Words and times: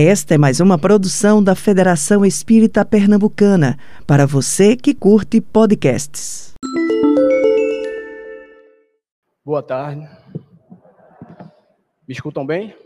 Esta 0.00 0.36
é 0.36 0.38
mais 0.38 0.60
uma 0.60 0.78
produção 0.78 1.42
da 1.42 1.56
Federação 1.56 2.24
Espírita 2.24 2.84
Pernambucana, 2.84 3.76
para 4.06 4.26
você 4.26 4.76
que 4.76 4.94
curte 4.94 5.40
podcasts. 5.40 6.54
Boa 9.44 9.60
tarde. 9.60 10.08
Me 12.06 12.14
escutam 12.14 12.46
bem? 12.46 12.76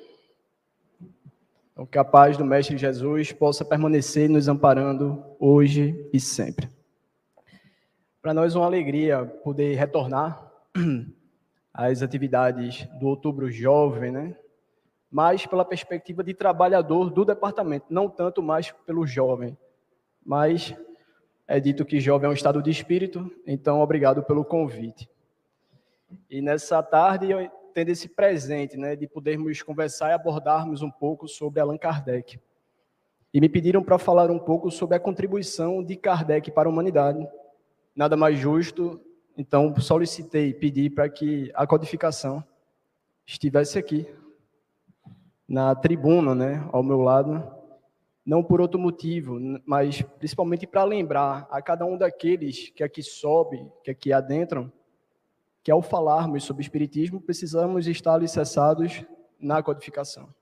Então, 1.72 1.84
que 1.84 1.98
a 1.98 2.04
paz 2.04 2.38
do 2.38 2.46
Mestre 2.46 2.78
Jesus 2.78 3.30
possa 3.30 3.62
permanecer 3.62 4.26
nos 4.30 4.48
amparando 4.48 5.22
hoje 5.38 6.08
e 6.14 6.18
sempre. 6.18 6.66
Para 8.22 8.32
nós 8.32 8.54
é 8.54 8.58
uma 8.58 8.64
alegria 8.64 9.26
poder 9.44 9.74
retornar 9.74 10.50
às 11.74 12.00
atividades 12.00 12.88
do 12.98 13.06
Outubro 13.06 13.50
Jovem, 13.50 14.10
né? 14.10 14.34
Mais 15.12 15.44
pela 15.44 15.62
perspectiva 15.62 16.24
de 16.24 16.32
trabalhador 16.32 17.10
do 17.10 17.22
departamento, 17.22 17.84
não 17.90 18.08
tanto 18.08 18.42
mais 18.42 18.70
pelo 18.86 19.06
jovem. 19.06 19.58
Mas 20.24 20.74
é 21.46 21.60
dito 21.60 21.84
que 21.84 22.00
jovem 22.00 22.26
é 22.26 22.30
um 22.30 22.34
estado 22.34 22.62
de 22.62 22.70
espírito, 22.70 23.30
então 23.46 23.82
obrigado 23.82 24.22
pelo 24.22 24.42
convite. 24.42 25.06
E 26.30 26.40
nessa 26.40 26.82
tarde, 26.82 27.30
eu 27.30 27.50
tendo 27.74 27.90
esse 27.90 28.08
presente, 28.08 28.76
né, 28.76 28.96
de 28.96 29.06
podermos 29.06 29.62
conversar 29.62 30.10
e 30.10 30.12
abordarmos 30.12 30.80
um 30.80 30.90
pouco 30.90 31.28
sobre 31.28 31.60
Allan 31.60 31.76
Kardec. 31.76 32.40
E 33.34 33.40
me 33.40 33.48
pediram 33.48 33.82
para 33.82 33.98
falar 33.98 34.30
um 34.30 34.38
pouco 34.38 34.70
sobre 34.70 34.96
a 34.96 35.00
contribuição 35.00 35.82
de 35.82 35.96
Kardec 35.96 36.50
para 36.50 36.68
a 36.68 36.72
humanidade. 36.72 37.26
Nada 37.94 38.16
mais 38.16 38.38
justo, 38.38 39.00
então 39.36 39.74
solicitei, 39.78 40.54
pedi 40.54 40.88
para 40.88 41.08
que 41.08 41.50
a 41.54 41.66
codificação 41.66 42.44
estivesse 43.26 43.78
aqui, 43.78 44.06
na 45.52 45.74
tribuna, 45.74 46.34
né, 46.34 46.66
ao 46.72 46.82
meu 46.82 47.02
lado, 47.02 47.46
não 48.24 48.42
por 48.42 48.58
outro 48.58 48.80
motivo, 48.80 49.38
mas 49.66 50.00
principalmente 50.00 50.66
para 50.66 50.82
lembrar 50.82 51.46
a 51.50 51.60
cada 51.60 51.84
um 51.84 51.98
daqueles 51.98 52.70
que 52.70 52.82
aqui 52.82 53.02
sobe, 53.02 53.62
que 53.84 53.90
aqui 53.90 54.14
adentram, 54.14 54.72
que 55.62 55.70
ao 55.70 55.82
falarmos 55.82 56.44
sobre 56.44 56.62
espiritismo, 56.62 57.20
precisamos 57.20 57.86
estar 57.86 58.14
alicerçados 58.14 59.04
na 59.38 59.62
codificação. 59.62 60.34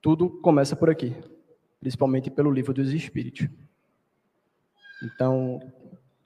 Tudo 0.00 0.30
começa 0.40 0.74
por 0.74 0.88
aqui, 0.88 1.14
principalmente 1.78 2.30
pelo 2.30 2.50
livro 2.50 2.72
dos 2.72 2.90
espíritos. 2.90 3.50
Então, 5.02 5.60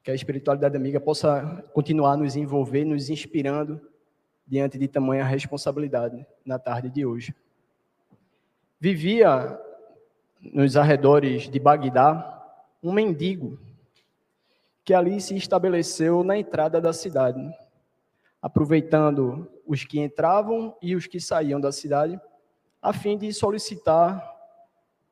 que 0.05 0.13
a 0.13 0.15
espiritualidade 0.15 0.77
amiga 0.77 1.01
possa 1.01 1.65
continuar 1.75 2.17
nos 2.17 2.37
envolver, 2.37 2.85
nos 2.85 3.11
inspirando 3.11 3.81
diante 4.47 4.79
de 4.79 4.87
tamanha 4.87 5.25
responsabilidade 5.25 6.25
na 6.45 6.57
tarde 6.57 6.89
de 6.89 7.05
hoje 7.05 7.35
vivia 8.81 9.59
nos 10.41 10.77
arredores 10.77 11.49
de 11.49 11.59
Bagdá 11.59 12.35
um 12.83 12.93
mendigo 12.93 13.59
que 14.85 14.95
ali 14.95 15.21
se 15.21 15.37
estabeleceu 15.37 16.25
na 16.25 16.39
entrada 16.39 16.81
da 16.81 16.93
cidade, 16.93 17.41
aproveitando 18.41 19.51
os 19.67 19.85
que 19.85 20.01
entravam 20.01 20.75
e 20.81 20.95
os 20.95 21.07
que 21.07 21.21
saíam 21.21 21.61
da 21.61 21.71
cidade, 21.71 22.19
a 22.81 22.93
fim 22.93 23.19
de 23.19 23.33
solicitar 23.33 24.35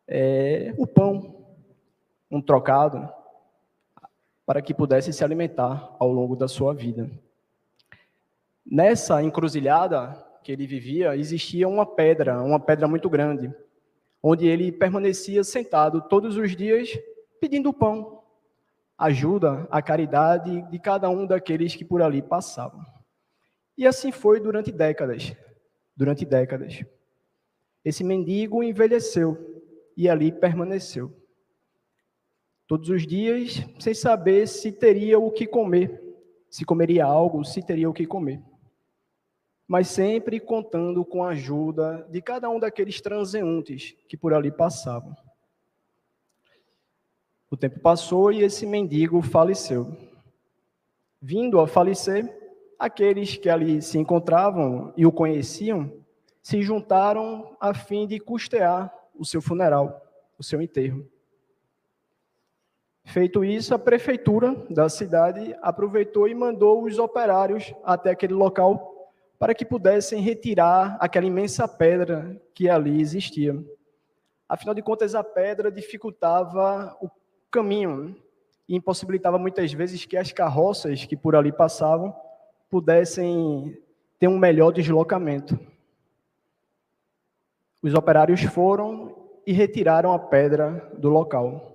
é, 0.08 0.72
o 0.78 0.86
pão, 0.86 1.44
um 2.30 2.40
trocado, 2.40 3.06
para 4.46 4.62
que 4.62 4.72
pudesse 4.72 5.12
se 5.12 5.24
alimentar 5.24 5.94
ao 5.98 6.10
longo 6.10 6.36
da 6.36 6.46
sua 6.46 6.72
vida. 6.72 7.10
Nessa 8.64 9.22
encruzilhada, 9.22 10.25
que 10.46 10.52
ele 10.52 10.64
vivia, 10.64 11.16
existia 11.16 11.66
uma 11.66 11.84
pedra, 11.84 12.40
uma 12.40 12.60
pedra 12.60 12.86
muito 12.86 13.10
grande, 13.10 13.52
onde 14.22 14.46
ele 14.46 14.70
permanecia 14.70 15.42
sentado 15.42 16.00
todos 16.02 16.36
os 16.36 16.54
dias 16.54 16.96
pedindo 17.40 17.72
pão, 17.72 18.22
ajuda, 18.96 19.66
a 19.72 19.82
caridade 19.82 20.62
de 20.70 20.78
cada 20.78 21.10
um 21.10 21.26
daqueles 21.26 21.74
que 21.74 21.84
por 21.84 22.00
ali 22.00 22.22
passavam. 22.22 22.80
E 23.76 23.88
assim 23.88 24.12
foi 24.12 24.38
durante 24.38 24.70
décadas, 24.70 25.34
durante 25.96 26.24
décadas. 26.24 26.80
Esse 27.84 28.04
mendigo 28.04 28.62
envelheceu 28.62 29.64
e 29.96 30.08
ali 30.08 30.30
permaneceu. 30.30 31.12
Todos 32.68 32.88
os 32.88 33.04
dias, 33.04 33.66
sem 33.80 33.94
saber 33.94 34.46
se 34.46 34.70
teria 34.70 35.18
o 35.18 35.28
que 35.32 35.44
comer, 35.44 36.00
se 36.48 36.64
comeria 36.64 37.04
algo, 37.04 37.44
se 37.44 37.66
teria 37.66 37.90
o 37.90 37.92
que 37.92 38.06
comer 38.06 38.40
mas 39.66 39.88
sempre 39.88 40.38
contando 40.38 41.04
com 41.04 41.24
a 41.24 41.30
ajuda 41.30 42.06
de 42.10 42.22
cada 42.22 42.48
um 42.48 42.60
daqueles 42.60 43.00
transeuntes 43.00 43.96
que 44.08 44.16
por 44.16 44.32
ali 44.32 44.50
passavam. 44.50 45.16
O 47.50 47.56
tempo 47.56 47.80
passou 47.80 48.32
e 48.32 48.42
esse 48.42 48.66
mendigo 48.66 49.20
faleceu. 49.22 49.96
Vindo 51.20 51.58
a 51.60 51.66
falecer, 51.66 52.32
aqueles 52.78 53.36
que 53.36 53.48
ali 53.48 53.82
se 53.82 53.98
encontravam 53.98 54.92
e 54.96 55.06
o 55.06 55.12
conheciam 55.12 55.92
se 56.42 56.62
juntaram 56.62 57.56
a 57.60 57.74
fim 57.74 58.06
de 58.06 58.20
custear 58.20 58.92
o 59.14 59.24
seu 59.24 59.42
funeral, 59.42 60.00
o 60.38 60.44
seu 60.44 60.62
enterro. 60.62 61.08
Feito 63.04 63.44
isso, 63.44 63.74
a 63.74 63.78
prefeitura 63.78 64.54
da 64.68 64.88
cidade 64.88 65.56
aproveitou 65.62 66.28
e 66.28 66.34
mandou 66.34 66.84
os 66.84 66.98
operários 66.98 67.72
até 67.84 68.10
aquele 68.10 68.34
local 68.34 68.95
para 69.38 69.54
que 69.54 69.64
pudessem 69.64 70.20
retirar 70.20 70.96
aquela 71.00 71.26
imensa 71.26 71.68
pedra 71.68 72.40
que 72.54 72.68
ali 72.68 73.00
existia. 73.00 73.54
Afinal 74.48 74.74
de 74.74 74.82
contas, 74.82 75.14
a 75.14 75.22
pedra 75.22 75.70
dificultava 75.70 76.96
o 77.00 77.10
caminho 77.50 78.16
e 78.68 78.76
impossibilitava 78.76 79.38
muitas 79.38 79.72
vezes 79.72 80.04
que 80.04 80.16
as 80.16 80.32
carroças 80.32 81.04
que 81.04 81.16
por 81.16 81.36
ali 81.36 81.52
passavam 81.52 82.14
pudessem 82.70 83.76
ter 84.18 84.28
um 84.28 84.38
melhor 84.38 84.72
deslocamento. 84.72 85.58
Os 87.82 87.94
operários 87.94 88.42
foram 88.42 89.14
e 89.46 89.52
retiraram 89.52 90.12
a 90.12 90.18
pedra 90.18 90.90
do 90.98 91.08
local. 91.08 91.72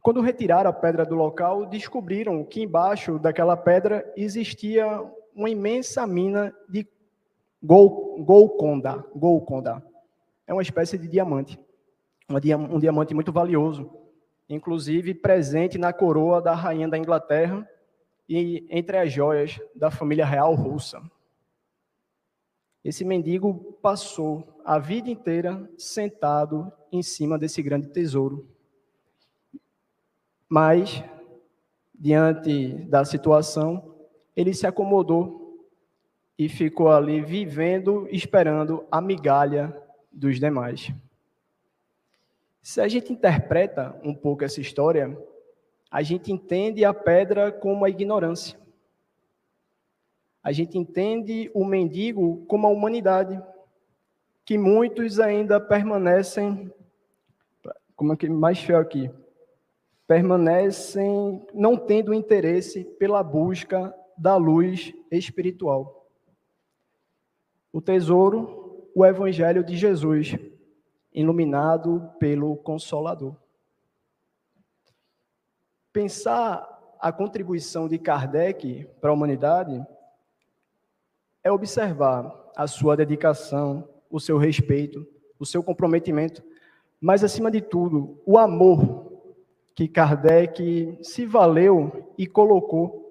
Quando 0.00 0.20
retiraram 0.20 0.70
a 0.70 0.72
pedra 0.72 1.04
do 1.04 1.14
local, 1.14 1.66
descobriram 1.66 2.44
que 2.44 2.62
embaixo 2.62 3.18
daquela 3.18 3.56
pedra 3.56 4.10
existia 4.16 5.00
uma 5.34 5.50
imensa 5.50 6.06
mina 6.06 6.54
de 6.68 6.86
Gol, 7.62 8.22
Golconda. 8.24 9.04
Golconda. 9.14 9.82
É 10.46 10.52
uma 10.52 10.62
espécie 10.62 10.98
de 10.98 11.06
diamante. 11.06 11.58
Um 12.28 12.78
diamante 12.78 13.14
muito 13.14 13.32
valioso. 13.32 13.90
Inclusive 14.48 15.14
presente 15.14 15.78
na 15.78 15.92
coroa 15.92 16.42
da 16.42 16.54
rainha 16.54 16.88
da 16.88 16.98
Inglaterra 16.98 17.66
e 18.28 18.66
entre 18.70 18.98
as 18.98 19.12
joias 19.12 19.60
da 19.74 19.90
família 19.90 20.26
real 20.26 20.54
russa. 20.54 21.00
Esse 22.84 23.04
mendigo 23.04 23.78
passou 23.80 24.60
a 24.64 24.78
vida 24.78 25.08
inteira 25.08 25.70
sentado 25.78 26.72
em 26.90 27.02
cima 27.02 27.38
desse 27.38 27.62
grande 27.62 27.88
tesouro. 27.88 28.48
Mas, 30.48 31.02
diante 31.94 32.74
da 32.88 33.04
situação, 33.04 33.91
ele 34.36 34.54
se 34.54 34.66
acomodou 34.66 35.68
e 36.38 36.48
ficou 36.48 36.90
ali 36.90 37.20
vivendo, 37.20 38.08
esperando 38.10 38.84
a 38.90 39.00
migalha 39.00 39.76
dos 40.10 40.40
demais. 40.40 40.92
Se 42.62 42.80
a 42.80 42.88
gente 42.88 43.12
interpreta 43.12 43.98
um 44.02 44.14
pouco 44.14 44.44
essa 44.44 44.60
história, 44.60 45.16
a 45.90 46.02
gente 46.02 46.32
entende 46.32 46.84
a 46.84 46.94
pedra 46.94 47.52
como 47.52 47.84
a 47.84 47.90
ignorância. 47.90 48.58
A 50.42 50.50
gente 50.50 50.78
entende 50.78 51.50
o 51.54 51.64
mendigo 51.64 52.44
como 52.46 52.66
a 52.66 52.70
humanidade, 52.70 53.40
que 54.44 54.58
muitos 54.58 55.20
ainda 55.20 55.60
permanecem, 55.60 56.72
como 57.94 58.12
é 58.12 58.16
que 58.16 58.28
mais 58.28 58.58
feio 58.58 58.78
aqui, 58.78 59.10
permanecem 60.06 61.46
não 61.54 61.76
tendo 61.76 62.12
interesse 62.12 62.84
pela 62.98 63.22
busca 63.22 63.94
da 64.16 64.36
luz 64.36 64.92
espiritual. 65.10 66.08
O 67.72 67.80
tesouro, 67.80 68.88
o 68.94 69.04
Evangelho 69.04 69.64
de 69.64 69.76
Jesus, 69.76 70.36
iluminado 71.12 72.10
pelo 72.18 72.56
Consolador. 72.56 73.36
Pensar 75.92 76.96
a 77.00 77.10
contribuição 77.12 77.88
de 77.88 77.98
Kardec 77.98 78.88
para 79.00 79.10
a 79.10 79.12
humanidade 79.12 79.84
é 81.42 81.50
observar 81.50 82.50
a 82.56 82.66
sua 82.66 82.96
dedicação, 82.96 83.88
o 84.10 84.20
seu 84.20 84.38
respeito, 84.38 85.06
o 85.38 85.44
seu 85.44 85.62
comprometimento, 85.62 86.42
mas, 87.00 87.24
acima 87.24 87.50
de 87.50 87.60
tudo, 87.60 88.22
o 88.24 88.38
amor 88.38 89.10
que 89.74 89.88
Kardec 89.88 90.98
se 91.02 91.26
valeu 91.26 92.12
e 92.16 92.26
colocou 92.26 93.01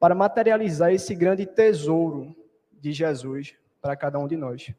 para 0.00 0.14
materializar 0.14 0.92
esse 0.92 1.14
grande 1.14 1.44
tesouro 1.44 2.34
de 2.72 2.90
Jesus 2.90 3.54
para 3.82 3.94
cada 3.94 4.18
um 4.18 4.26
de 4.26 4.36
nós. 4.36 4.72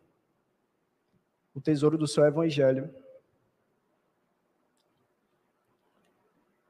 o 1.53 1.59
tesouro 1.59 1.97
do 1.97 2.07
seu 2.07 2.25
evangelho. 2.25 2.89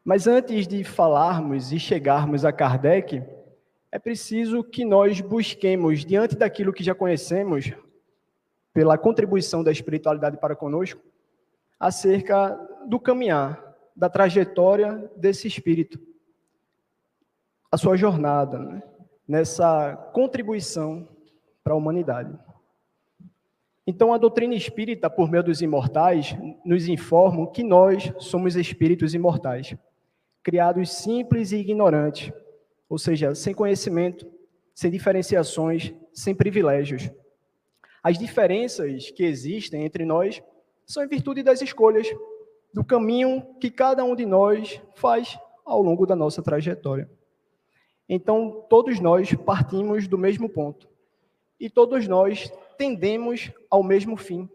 Mas 0.03 0.25
antes 0.25 0.67
de 0.67 0.83
falarmos 0.83 1.71
e 1.71 1.79
chegarmos 1.79 2.43
a 2.43 2.51
Kardec, 2.51 3.23
é 3.91 3.99
preciso 3.99 4.63
que 4.63 4.83
nós 4.83 5.21
busquemos, 5.21 6.03
diante 6.03 6.35
daquilo 6.35 6.73
que 6.73 6.83
já 6.83 6.95
conhecemos, 6.95 7.71
pela 8.73 8.97
contribuição 8.97 9.63
da 9.63 9.71
espiritualidade 9.71 10.37
para 10.37 10.55
conosco, 10.55 10.99
acerca 11.79 12.55
do 12.87 12.99
caminhar, 12.99 13.77
da 13.95 14.09
trajetória 14.09 15.11
desse 15.15 15.47
espírito, 15.47 15.99
a 17.71 17.77
sua 17.77 17.95
jornada, 17.95 18.59
né? 18.59 18.83
nessa 19.27 19.95
contribuição 20.13 21.07
para 21.63 21.73
a 21.73 21.77
humanidade. 21.77 22.37
Então, 23.87 24.13
a 24.13 24.17
doutrina 24.17 24.53
espírita, 24.53 25.09
por 25.09 25.31
meio 25.31 25.43
dos 25.43 25.61
imortais, 25.61 26.35
nos 26.65 26.87
informa 26.87 27.49
que 27.49 27.63
nós 27.63 28.13
somos 28.19 28.55
espíritos 28.55 29.13
imortais, 29.13 29.75
criados 30.43 30.91
simples 30.91 31.51
e 31.51 31.57
ignorantes, 31.57 32.31
ou 32.89 32.97
seja, 32.97 33.33
sem 33.33 33.53
conhecimento, 33.53 34.29
sem 34.75 34.91
diferenciações, 34.91 35.93
sem 36.13 36.35
privilégios. 36.35 37.09
As 38.03 38.17
diferenças 38.17 39.11
que 39.11 39.23
existem 39.23 39.85
entre 39.85 40.05
nós 40.05 40.43
são 40.85 41.03
em 41.03 41.07
virtude 41.07 41.41
das 41.41 41.61
escolhas, 41.61 42.07
do 42.73 42.83
caminho 42.83 43.45
que 43.59 43.71
cada 43.71 44.03
um 44.03 44.15
de 44.15 44.25
nós 44.25 44.81
faz 44.95 45.39
ao 45.65 45.81
longo 45.81 46.05
da 46.05 46.15
nossa 46.15 46.41
trajetória. 46.41 47.09
Então, 48.13 48.65
todos 48.67 48.99
nós 48.99 49.33
partimos 49.33 50.05
do 50.05 50.17
mesmo 50.17 50.49
ponto. 50.49 50.85
E 51.57 51.69
todos 51.69 52.09
nós 52.09 52.51
tendemos 52.77 53.53
ao 53.69 53.81
mesmo 53.81 54.17
fim, 54.17 54.49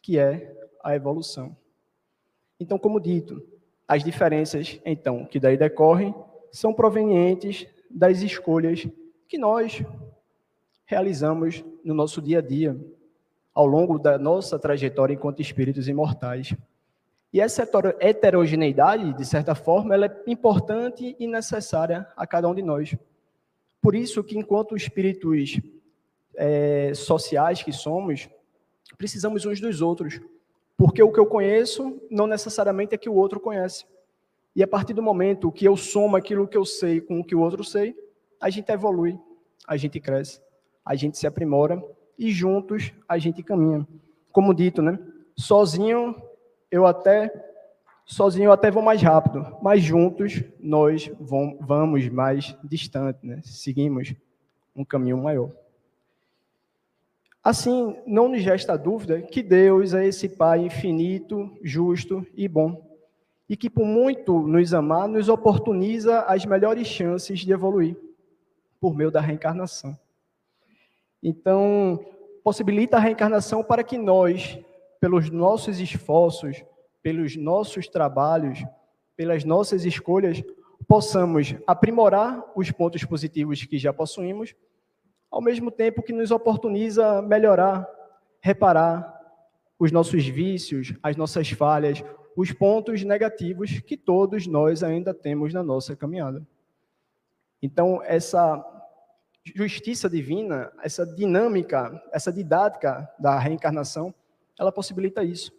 que 0.00 0.16
é 0.16 0.56
a 0.80 0.94
evolução. 0.94 1.56
Então, 2.60 2.78
como 2.78 3.00
dito, 3.00 3.44
as 3.88 4.04
diferenças, 4.04 4.80
então, 4.84 5.26
que 5.26 5.40
daí 5.40 5.56
decorrem, 5.56 6.14
são 6.52 6.72
provenientes 6.72 7.66
das 7.90 8.20
escolhas 8.22 8.86
que 9.26 9.38
nós 9.38 9.82
realizamos 10.86 11.64
no 11.82 11.94
nosso 11.94 12.22
dia 12.22 12.38
a 12.38 12.42
dia, 12.42 12.78
ao 13.52 13.66
longo 13.66 13.98
da 13.98 14.16
nossa 14.18 14.56
trajetória 14.56 15.14
enquanto 15.14 15.42
espíritos 15.42 15.88
imortais. 15.88 16.54
E 17.34 17.40
essa 17.40 17.68
heterogeneidade, 17.98 19.12
de 19.12 19.24
certa 19.24 19.56
forma, 19.56 19.92
ela 19.92 20.06
é 20.06 20.30
importante 20.30 21.16
e 21.18 21.26
necessária 21.26 22.06
a 22.16 22.24
cada 22.24 22.48
um 22.48 22.54
de 22.54 22.62
nós. 22.62 22.96
Por 23.82 23.96
isso 23.96 24.22
que, 24.22 24.38
enquanto 24.38 24.76
espíritos 24.76 25.60
é, 26.36 26.94
sociais 26.94 27.60
que 27.60 27.72
somos, 27.72 28.28
precisamos 28.96 29.44
uns 29.44 29.60
dos 29.60 29.82
outros. 29.82 30.20
Porque 30.76 31.02
o 31.02 31.10
que 31.10 31.18
eu 31.18 31.26
conheço 31.26 32.00
não 32.08 32.28
necessariamente 32.28 32.94
é 32.94 32.98
que 32.98 33.08
o 33.08 33.14
outro 33.16 33.40
conhece. 33.40 33.84
E 34.54 34.62
a 34.62 34.68
partir 34.68 34.94
do 34.94 35.02
momento 35.02 35.50
que 35.50 35.64
eu 35.64 35.76
somo 35.76 36.14
aquilo 36.14 36.46
que 36.46 36.56
eu 36.56 36.64
sei 36.64 37.00
com 37.00 37.18
o 37.18 37.24
que 37.24 37.34
o 37.34 37.40
outro 37.40 37.64
sei, 37.64 37.96
a 38.40 38.48
gente 38.48 38.70
evolui, 38.70 39.18
a 39.66 39.76
gente 39.76 39.98
cresce, 39.98 40.40
a 40.84 40.94
gente 40.94 41.18
se 41.18 41.26
aprimora 41.26 41.84
e 42.16 42.30
juntos 42.30 42.92
a 43.08 43.18
gente 43.18 43.42
caminha. 43.42 43.84
Como 44.30 44.54
dito, 44.54 44.80
né? 44.80 45.00
Sozinho 45.36 46.14
eu 46.74 46.84
até 46.86 47.32
sozinho 48.04 48.46
eu 48.46 48.52
até 48.52 48.68
vou 48.68 48.82
mais 48.82 49.00
rápido, 49.00 49.56
mas 49.62 49.80
juntos 49.80 50.42
nós 50.58 51.08
vamos 51.20 52.08
mais 52.08 52.56
distante, 52.64 53.20
né? 53.22 53.40
Seguimos 53.44 54.12
um 54.74 54.84
caminho 54.84 55.16
maior. 55.16 55.52
Assim, 57.42 57.96
não 58.04 58.28
nos 58.28 58.42
resta 58.42 58.76
dúvida 58.76 59.22
que 59.22 59.40
Deus 59.40 59.94
é 59.94 60.04
esse 60.04 60.28
Pai 60.28 60.64
infinito, 60.64 61.56
justo 61.62 62.26
e 62.34 62.48
bom, 62.48 62.84
e 63.48 63.56
que 63.56 63.70
por 63.70 63.86
muito 63.86 64.40
nos 64.40 64.74
amar, 64.74 65.06
nos 65.06 65.28
oportuniza 65.28 66.22
as 66.22 66.44
melhores 66.44 66.88
chances 66.88 67.38
de 67.38 67.52
evoluir 67.52 67.96
por 68.80 68.96
meio 68.96 69.12
da 69.12 69.20
reencarnação. 69.20 69.96
Então, 71.22 72.04
possibilita 72.42 72.96
a 72.96 73.00
reencarnação 73.00 73.62
para 73.62 73.84
que 73.84 73.96
nós, 73.96 74.58
pelos 75.04 75.28
nossos 75.28 75.80
esforços, 75.80 76.64
pelos 77.02 77.36
nossos 77.36 77.86
trabalhos, 77.86 78.64
pelas 79.14 79.44
nossas 79.44 79.84
escolhas, 79.84 80.42
possamos 80.88 81.54
aprimorar 81.66 82.42
os 82.56 82.70
pontos 82.70 83.04
positivos 83.04 83.62
que 83.66 83.76
já 83.76 83.92
possuímos, 83.92 84.54
ao 85.30 85.42
mesmo 85.42 85.70
tempo 85.70 86.02
que 86.02 86.10
nos 86.10 86.30
oportuniza 86.30 87.20
melhorar, 87.20 87.86
reparar 88.40 89.14
os 89.78 89.92
nossos 89.92 90.26
vícios, 90.26 90.94
as 91.02 91.16
nossas 91.16 91.50
falhas, 91.50 92.02
os 92.34 92.50
pontos 92.50 93.04
negativos 93.04 93.80
que 93.80 93.98
todos 93.98 94.46
nós 94.46 94.82
ainda 94.82 95.12
temos 95.12 95.52
na 95.52 95.62
nossa 95.62 95.94
caminhada. 95.94 96.42
Então, 97.62 98.00
essa 98.02 98.64
justiça 99.54 100.08
divina, 100.08 100.72
essa 100.82 101.04
dinâmica, 101.04 102.02
essa 102.10 102.32
didática 102.32 103.06
da 103.18 103.38
reencarnação, 103.38 104.14
ela 104.58 104.72
possibilita 104.72 105.22
isso. 105.22 105.52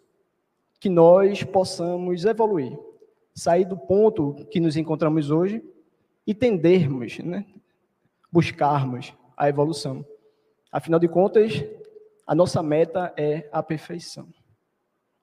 Que 0.80 0.88
nós 0.88 1.42
possamos 1.42 2.24
evoluir, 2.24 2.78
sair 3.34 3.64
do 3.64 3.76
ponto 3.76 4.46
que 4.50 4.60
nos 4.60 4.76
encontramos 4.76 5.30
hoje 5.30 5.62
e 6.26 6.34
tendermos, 6.34 7.18
né, 7.18 7.46
buscarmos 8.30 9.14
a 9.36 9.48
evolução. 9.48 10.04
Afinal 10.70 10.98
de 10.98 11.08
contas, 11.08 11.64
a 12.26 12.34
nossa 12.34 12.62
meta 12.62 13.12
é 13.16 13.48
a 13.52 13.62
perfeição. 13.62 14.28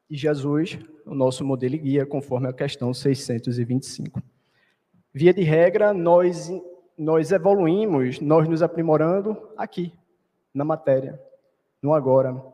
E 0.09 0.15
Jesus, 0.15 0.79
o 1.05 1.13
nosso 1.13 1.43
modelo 1.43 1.75
e 1.75 1.79
guia, 1.79 2.05
conforme 2.05 2.47
a 2.47 2.53
questão 2.53 2.93
625. 2.93 4.21
Via 5.13 5.33
de 5.33 5.43
regra, 5.43 5.93
nós, 5.93 6.51
nós 6.97 7.31
evoluímos, 7.31 8.19
nós 8.19 8.47
nos 8.47 8.61
aprimorando 8.61 9.37
aqui, 9.57 9.93
na 10.53 10.63
matéria, 10.63 11.21
no 11.81 11.93
agora. 11.93 12.52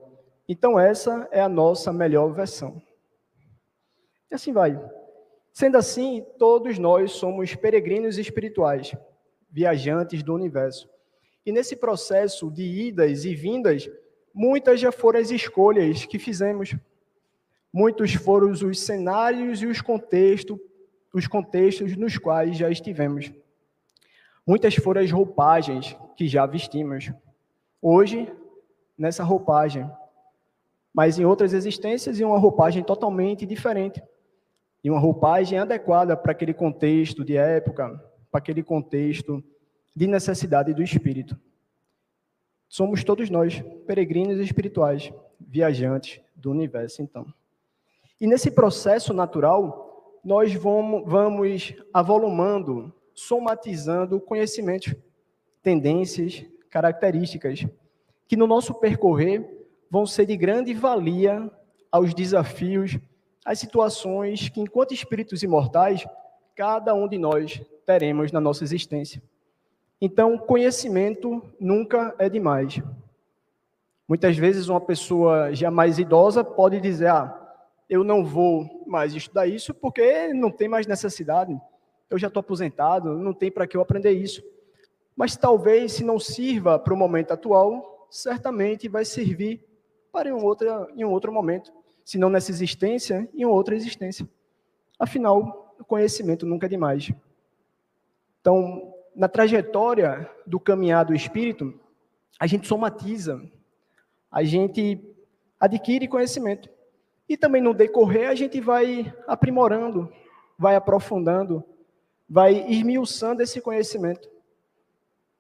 Então, 0.52 0.80
essa 0.80 1.30
é 1.32 1.40
a 1.40 1.48
nossa 1.48 1.94
melhor 1.94 2.34
versão. 2.34 2.82
E 4.32 4.34
assim 4.34 4.52
vai. 4.52 4.82
Sendo 5.54 5.78
assim, 5.78 6.26
todos 6.40 6.80
nós 6.80 7.12
somos 7.12 7.54
peregrinos 7.54 8.18
espirituais, 8.18 8.96
viajantes 9.48 10.24
do 10.24 10.34
universo. 10.34 10.90
E 11.46 11.52
nesse 11.52 11.76
processo 11.76 12.50
de 12.50 12.64
idas 12.64 13.26
e 13.26 13.36
vindas, 13.36 13.88
muitas 14.34 14.80
já 14.80 14.92
foram 14.92 15.20
as 15.20 15.30
escolhas 15.30 16.06
que 16.06 16.18
fizemos. 16.18 16.76
Muitos 17.72 18.16
foram 18.16 18.50
os 18.50 18.80
cenários 18.80 19.62
e 19.62 19.68
os 19.68 19.82
contextos, 19.82 20.58
os 21.14 21.28
contextos 21.28 21.96
nos 21.96 22.18
quais 22.18 22.58
já 22.58 22.72
estivemos. 22.72 23.32
Muitas 24.48 24.74
foram 24.74 25.02
as 25.02 25.12
roupagens 25.12 25.96
que 26.16 26.28
já 26.28 26.48
vestimos. 26.48 27.12
Hoje, 27.80 28.32
nessa 28.98 29.24
roupagem, 29.24 29.88
mas 30.94 31.20
em 31.20 31.26
outras 31.26 31.54
existências, 31.54 32.20
em 32.20 32.24
uma 32.24 32.38
roupagem 32.38 32.84
totalmente 32.84 33.46
diferente. 33.46 34.02
E 34.84 34.90
uma 34.90 35.00
roupagem 35.00 35.60
adequada 35.60 36.16
para 36.16 36.32
aquele 36.32 36.54
contexto 36.54 37.24
de 37.24 37.36
época, 37.36 37.90
para 38.32 38.40
aquele 38.40 38.64
contexto 38.64 39.44
de 39.96 40.08
necessidade 40.08 40.74
do 40.74 40.82
espírito. 40.82 41.38
Somos 42.68 43.04
todos 43.04 43.30
nós, 43.30 43.64
peregrinos 43.86 44.40
espirituais, 44.40 45.12
viajantes 45.40 46.22
do 46.36 46.52
universo, 46.52 47.02
então. 47.02 47.26
E 48.22 48.28
nesse 48.28 48.52
processo 48.52 49.14
natural, 49.14 50.20
nós 50.24 50.54
vamos, 50.54 51.04
vamos 51.06 51.74
avolumando, 51.94 52.94
somatizando 53.14 54.20
conhecimentos, 54.20 54.94
tendências, 55.64 56.46
características, 56.70 57.66
que 58.28 58.38
no 58.38 58.46
nosso 58.46 58.74
percorrer 58.76 59.59
vão 59.90 60.06
ser 60.06 60.26
de 60.26 60.38
grande 60.38 60.74
valia 60.74 61.50
aos 61.92 62.14
desafios, 62.14 62.98
às 63.44 63.60
situações 63.60 64.50
que, 64.50 64.62
enquanto 64.62 64.94
espíritos 64.94 65.42
imortais, 65.42 66.06
cada 66.56 66.94
um 66.94 67.08
de 67.08 67.18
nós 67.18 67.62
teremos 67.86 68.32
na 68.32 68.40
nossa 68.40 68.64
existência. 68.64 69.22
Então, 70.00 70.38
conhecimento 70.38 71.42
nunca 71.60 72.14
é 72.20 72.30
demais. 72.30 72.82
Muitas 74.08 74.38
vezes, 74.38 74.70
uma 74.70 74.80
pessoa 74.80 75.54
já 75.54 75.70
mais 75.70 76.00
idosa 76.00 76.44
pode 76.44 76.80
dizer: 76.80 77.08
Ah, 77.08 77.36
eu 77.90 78.04
não 78.04 78.24
vou 78.24 78.84
mais 78.86 79.14
estudar 79.14 79.48
isso 79.48 79.74
porque 79.74 80.32
não 80.34 80.52
tem 80.52 80.68
mais 80.68 80.88
necessidade. 80.88 81.60
Eu 82.10 82.18
já 82.18 82.28
estou 82.28 82.40
aposentado, 82.40 83.18
não 83.18 83.34
tem 83.34 83.52
para 83.52 83.68
que 83.68 83.76
eu 83.76 83.82
aprender 83.82 84.12
isso. 84.12 84.44
Mas 85.16 85.36
talvez, 85.36 85.94
se 85.94 86.04
não 86.04 86.18
sirva 86.18 86.80
para 86.80 86.94
o 86.94 86.98
momento 86.98 87.32
atual, 87.32 88.08
certamente 88.10 88.88
vai 88.88 89.04
servir 89.04 89.69
para 90.12 90.30
em 90.30 90.34
outro, 90.34 90.68
em 90.96 91.06
um 91.06 91.12
outro 91.12 91.32
momento, 91.32 91.72
se 92.04 92.18
não 92.18 92.30
nessa 92.30 92.52
existência, 92.52 93.30
em 93.34 93.46
outra 93.46 93.76
existência. 93.76 94.28
Afinal, 95.00 95.76
o 95.80 95.86
conhecimento 95.86 96.46
nunca 96.46 96.66
é 96.66 96.70
demais. 96.70 97.12
Então, 98.42 98.94
na 99.16 99.28
trajetória 99.28 100.30
do 100.46 100.60
caminhar 100.60 101.06
do 101.06 101.14
espírito, 101.14 101.80
a 102.40 102.48
gente 102.48 102.68
somatiza, 102.68 103.42
a 104.32 104.44
gente 104.44 105.00
adquire 105.60 106.08
conhecimento. 106.08 106.70
E 107.28 107.38
também 107.38 107.62
no 107.62 107.74
decorrer 107.74 108.30
a 108.30 108.36
gente 108.36 108.60
vai 108.60 109.14
aprimorando, 109.28 110.12
vai 110.58 110.76
aprofundando, 110.76 111.64
vai 112.28 112.66
esmiuçando 112.70 113.44
esse 113.44 113.62
conhecimento. 113.62 114.30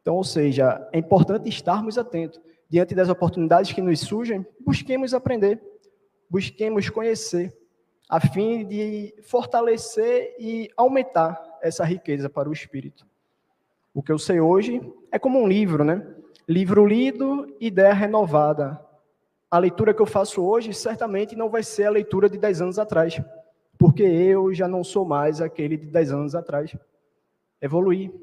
Então, 0.01 0.15
ou 0.15 0.23
seja, 0.23 0.87
é 0.91 0.99
importante 0.99 1.49
estarmos 1.49 1.97
atentos. 1.97 2.39
Diante 2.69 2.93
das 2.93 3.09
oportunidades 3.09 3.73
que 3.73 3.81
nos 3.81 3.99
surgem, 4.01 4.45
busquemos 4.59 5.15
aprender, 5.15 5.59
busquemos 6.29 6.87
conhecer, 6.87 7.51
a 8.07 8.19
fim 8.19 8.63
de 8.65 9.15
fortalecer 9.23 10.35
e 10.39 10.69
aumentar 10.77 11.41
essa 11.61 11.83
riqueza 11.83 12.29
para 12.29 12.47
o 12.47 12.53
espírito. 12.53 13.07
O 13.93 14.03
que 14.03 14.11
eu 14.11 14.19
sei 14.19 14.39
hoje 14.39 14.81
é 15.11 15.17
como 15.17 15.39
um 15.39 15.47
livro, 15.47 15.83
né? 15.83 16.05
Livro 16.47 16.85
lido, 16.85 17.55
ideia 17.59 17.93
renovada. 17.93 18.79
A 19.49 19.57
leitura 19.57 19.93
que 19.93 20.01
eu 20.01 20.05
faço 20.05 20.43
hoje 20.43 20.71
certamente 20.73 21.35
não 21.35 21.49
vai 21.49 21.63
ser 21.63 21.85
a 21.85 21.91
leitura 21.91 22.29
de 22.29 22.37
10 22.37 22.61
anos 22.61 22.79
atrás, 22.79 23.19
porque 23.79 24.03
eu 24.03 24.53
já 24.53 24.67
não 24.67 24.83
sou 24.83 25.05
mais 25.05 25.41
aquele 25.41 25.75
de 25.75 25.87
10 25.87 26.11
anos 26.11 26.35
atrás. 26.35 26.75
Evoluí. 27.59 28.13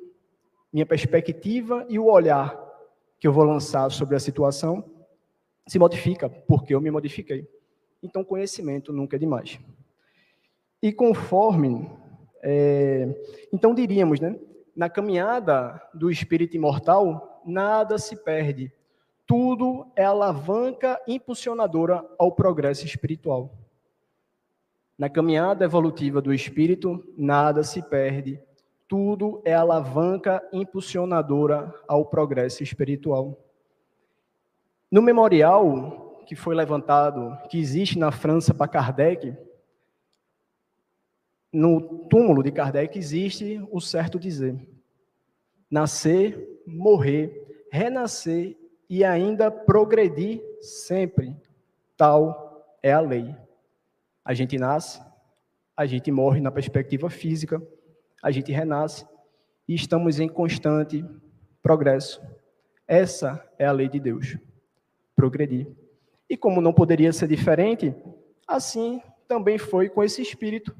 Minha 0.72 0.86
perspectiva 0.86 1.84
e 1.88 1.98
o 1.98 2.06
olhar 2.06 2.65
que 3.18 3.26
eu 3.26 3.32
vou 3.32 3.44
lançar 3.44 3.90
sobre 3.90 4.16
a 4.16 4.20
situação 4.20 4.84
se 5.66 5.78
modifica, 5.78 6.28
porque 6.28 6.74
eu 6.74 6.80
me 6.80 6.90
modifiquei. 6.90 7.48
Então, 8.02 8.24
conhecimento 8.24 8.92
nunca 8.92 9.16
é 9.16 9.18
demais. 9.18 9.58
E 10.82 10.92
conforme. 10.92 11.90
É, 12.42 13.08
então, 13.52 13.74
diríamos, 13.74 14.20
né? 14.20 14.38
Na 14.76 14.88
caminhada 14.88 15.82
do 15.92 16.10
espírito 16.10 16.54
imortal, 16.54 17.42
nada 17.44 17.98
se 17.98 18.14
perde. 18.14 18.70
Tudo 19.26 19.90
é 19.96 20.04
alavanca 20.04 21.00
impulsionadora 21.08 22.04
ao 22.18 22.30
progresso 22.30 22.84
espiritual. 22.84 23.52
Na 24.96 25.10
caminhada 25.10 25.64
evolutiva 25.64 26.20
do 26.20 26.32
espírito, 26.32 27.04
nada 27.16 27.62
se 27.62 27.82
perde. 27.82 28.40
Tudo 28.88 29.42
é 29.44 29.52
alavanca 29.52 30.42
impulsionadora 30.52 31.74
ao 31.88 32.04
progresso 32.04 32.62
espiritual. 32.62 33.38
No 34.90 35.02
memorial 35.02 36.22
que 36.26 36.36
foi 36.36 36.54
levantado, 36.54 37.36
que 37.48 37.58
existe 37.58 37.98
na 37.98 38.10
França 38.10 38.52
para 38.52 38.68
Kardec, 38.68 39.36
no 41.52 42.06
túmulo 42.08 42.42
de 42.42 42.52
Kardec 42.52 42.98
existe 42.98 43.66
o 43.70 43.80
certo 43.80 44.18
dizer: 44.18 44.56
nascer, 45.70 46.60
morrer, 46.66 47.66
renascer 47.70 48.56
e 48.88 49.04
ainda 49.04 49.50
progredir 49.50 50.42
sempre. 50.60 51.34
Tal 51.96 52.76
é 52.82 52.92
a 52.92 53.00
lei. 53.00 53.34
A 54.24 54.34
gente 54.34 54.58
nasce, 54.58 55.00
a 55.76 55.86
gente 55.86 56.10
morre 56.10 56.40
na 56.40 56.50
perspectiva 56.50 57.08
física, 57.08 57.62
a 58.22 58.30
gente 58.30 58.52
renasce 58.52 59.06
e 59.68 59.74
estamos 59.74 60.20
em 60.20 60.28
constante 60.28 61.04
progresso. 61.62 62.22
Essa 62.86 63.44
é 63.58 63.66
a 63.66 63.72
lei 63.72 63.88
de 63.88 63.98
Deus. 63.98 64.36
Progredir. 65.14 65.66
E 66.28 66.36
como 66.36 66.60
não 66.60 66.72
poderia 66.72 67.12
ser 67.12 67.28
diferente, 67.28 67.94
assim 68.46 69.00
também 69.26 69.58
foi 69.58 69.88
com 69.88 70.02
esse 70.02 70.22
espírito 70.22 70.76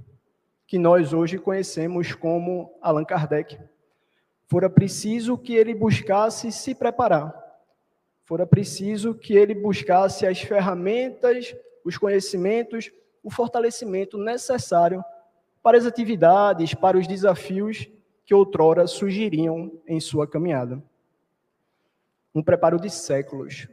que 0.67 0.79
nós 0.79 1.13
hoje 1.13 1.39
conhecemos 1.39 2.13
como 2.13 2.77
Allan 2.81 3.05
Kardec. 3.05 3.59
Fora 4.47 4.71
preciso 4.71 5.37
que 5.37 5.55
ele 5.55 5.75
buscasse 5.75 6.51
se 6.53 6.75
preparar. 6.75 7.35
Fora 8.25 8.47
preciso 8.47 9.15
que 9.15 9.35
ele 9.35 9.55
buscasse 9.55 10.27
as 10.27 10.41
ferramentas, 10.41 11.55
os 11.85 11.97
conhecimentos, 11.97 12.91
o 13.23 13.31
fortalecimento 13.31 14.19
necessário 14.19 15.05
para 15.67 15.79
as 15.79 15.85
atividades, 15.85 16.75
para 16.75 16.97
os 16.97 17.09
desafios 17.09 17.89
que 18.25 18.33
outrora 18.33 18.87
surgiriam 18.87 19.73
em 19.85 19.99
sua 19.99 20.25
caminhada. 20.25 20.81
Um 22.33 22.41
preparo 22.41 22.79
de 22.79 22.89
séculos, 22.89 23.67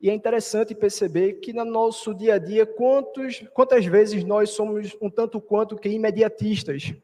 e 0.00 0.08
é 0.08 0.14
interessante 0.14 0.72
perceber 0.72 1.40
que 1.40 1.52
no 1.52 1.64
nosso 1.64 2.14
dia 2.14 2.34
a 2.34 2.38
dia, 2.38 2.64
quantos, 2.64 3.44
quantas 3.52 3.84
vezes 3.86 4.22
nós 4.22 4.50
somos 4.50 4.96
um 5.02 5.10
tanto 5.10 5.40
quanto 5.40 5.74
que 5.74 5.88
imediatistas. 5.88 6.94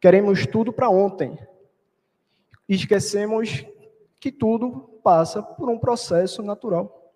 Queremos 0.00 0.46
tudo 0.46 0.72
para 0.72 0.88
ontem. 0.88 1.38
Esquecemos 2.66 3.62
que 4.18 4.32
tudo 4.32 4.98
passa 5.04 5.42
por 5.42 5.68
um 5.68 5.78
processo 5.78 6.42
natural. 6.42 7.12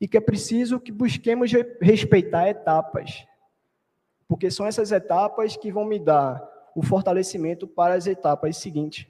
E 0.00 0.06
que 0.06 0.16
é 0.16 0.20
preciso 0.20 0.78
que 0.78 0.92
busquemos 0.92 1.50
respeitar 1.80 2.48
etapas. 2.48 3.26
Porque 4.28 4.50
são 4.50 4.66
essas 4.66 4.92
etapas 4.92 5.56
que 5.56 5.70
vão 5.70 5.84
me 5.84 5.98
dar 5.98 6.42
o 6.74 6.82
fortalecimento 6.82 7.66
para 7.66 7.94
as 7.94 8.06
etapas 8.06 8.56
seguintes. 8.56 9.06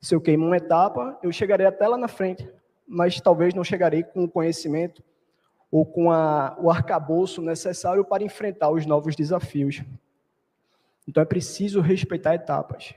Se 0.00 0.14
eu 0.14 0.20
queimo 0.20 0.46
uma 0.46 0.56
etapa, 0.56 1.18
eu 1.22 1.32
chegarei 1.32 1.66
até 1.66 1.86
lá 1.86 1.96
na 1.96 2.08
frente 2.08 2.48
mas 2.86 3.20
talvez 3.20 3.52
não 3.52 3.64
chegarei 3.64 4.02
com 4.04 4.24
o 4.24 4.28
conhecimento 4.28 5.02
ou 5.70 5.84
com 5.84 6.12
a, 6.12 6.56
o 6.60 6.70
arcabouço 6.70 7.42
necessário 7.42 8.04
para 8.04 8.22
enfrentar 8.22 8.70
os 8.70 8.86
novos 8.86 9.16
desafios. 9.16 9.82
Então 11.08 11.22
é 11.22 11.26
preciso 11.26 11.80
respeitar 11.80 12.34
etapas. 12.34 12.94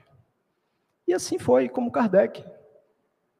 E 1.07 1.13
assim 1.13 1.39
foi 1.39 1.67
como 1.67 1.91
Kardec. 1.91 2.45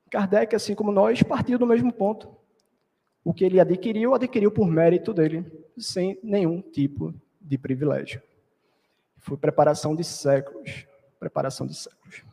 Kardec, 0.09 0.55
assim 0.55 0.73
como 0.73 0.91
nós, 0.91 1.21
partiu 1.21 1.59
do 1.59 1.67
mesmo 1.67 1.93
ponto. 1.93 2.35
O 3.23 3.33
que 3.33 3.45
ele 3.45 3.59
adquiriu, 3.59 4.15
adquiriu 4.15 4.51
por 4.51 4.67
mérito 4.67 5.13
dele, 5.13 5.45
sem 5.77 6.19
nenhum 6.23 6.61
tipo 6.61 7.13
de 7.39 7.57
privilégio. 7.57 8.21
Foi 9.17 9.37
preparação 9.37 9.95
de 9.95 10.03
séculos. 10.03 10.85
Preparação 11.19 11.67
de 11.67 11.75
séculos. 11.75 12.23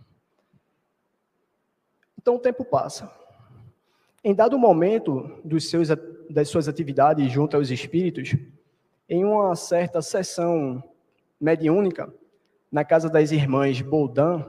Então 2.19 2.37
o 2.37 2.39
tempo 2.39 2.65
passa. 2.65 3.11
Em 4.23 4.35
dado 4.35 4.59
momento 4.59 5.41
dos 5.45 5.71
seus, 5.71 5.89
das 6.29 6.49
suas 6.49 6.69
atividades 6.69 7.31
junto 7.31 7.57
aos 7.57 7.71
espíritos, 7.71 8.35
em 9.09 9.25
uma 9.25 9.55
certa 9.55 10.03
sessão 10.03 10.83
mediúnica, 11.41 12.13
na 12.71 12.85
casa 12.85 13.09
das 13.09 13.31
irmãs 13.31 13.81
Baudin, 13.81 14.45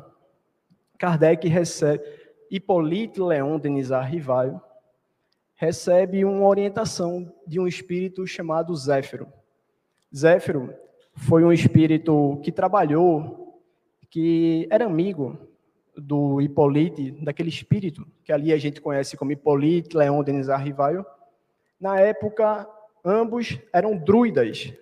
Kardec 0.97 1.47
recebe, 1.47 2.03
Hippolyte 2.49 3.21
Leon 3.21 3.59
Denisard 3.59 4.11
Rivaio, 4.11 4.59
recebe 5.55 6.25
uma 6.25 6.47
orientação 6.47 7.31
de 7.45 7.59
um 7.59 7.67
espírito 7.67 8.25
chamado 8.25 8.75
Zéfiro. 8.75 9.31
Zéfiro 10.15 10.73
foi 11.13 11.43
um 11.43 11.51
espírito 11.51 12.39
que 12.43 12.51
trabalhou, 12.51 13.61
que 14.09 14.67
era 14.69 14.85
amigo 14.85 15.37
do 15.95 16.39
Hippolyte, 16.39 17.11
daquele 17.23 17.49
espírito 17.49 18.07
que 18.23 18.31
ali 18.31 18.53
a 18.53 18.57
gente 18.57 18.79
conhece 18.79 19.17
como 19.17 19.31
Hippolyte, 19.31 19.97
Leon 19.97 20.23
Denis 20.23 20.49
Arrivaio. 20.49 21.05
Na 21.79 21.99
época, 21.99 22.67
ambos 23.03 23.59
eram 23.73 23.97
druidas 23.97 24.73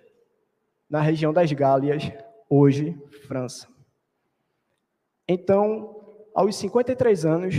na 0.88 1.00
região 1.00 1.32
das 1.32 1.50
Gálias, 1.52 2.10
hoje 2.48 2.96
França. 3.26 3.68
Então, 5.26 5.96
aos 6.34 6.54
53 6.56 7.24
anos, 7.24 7.54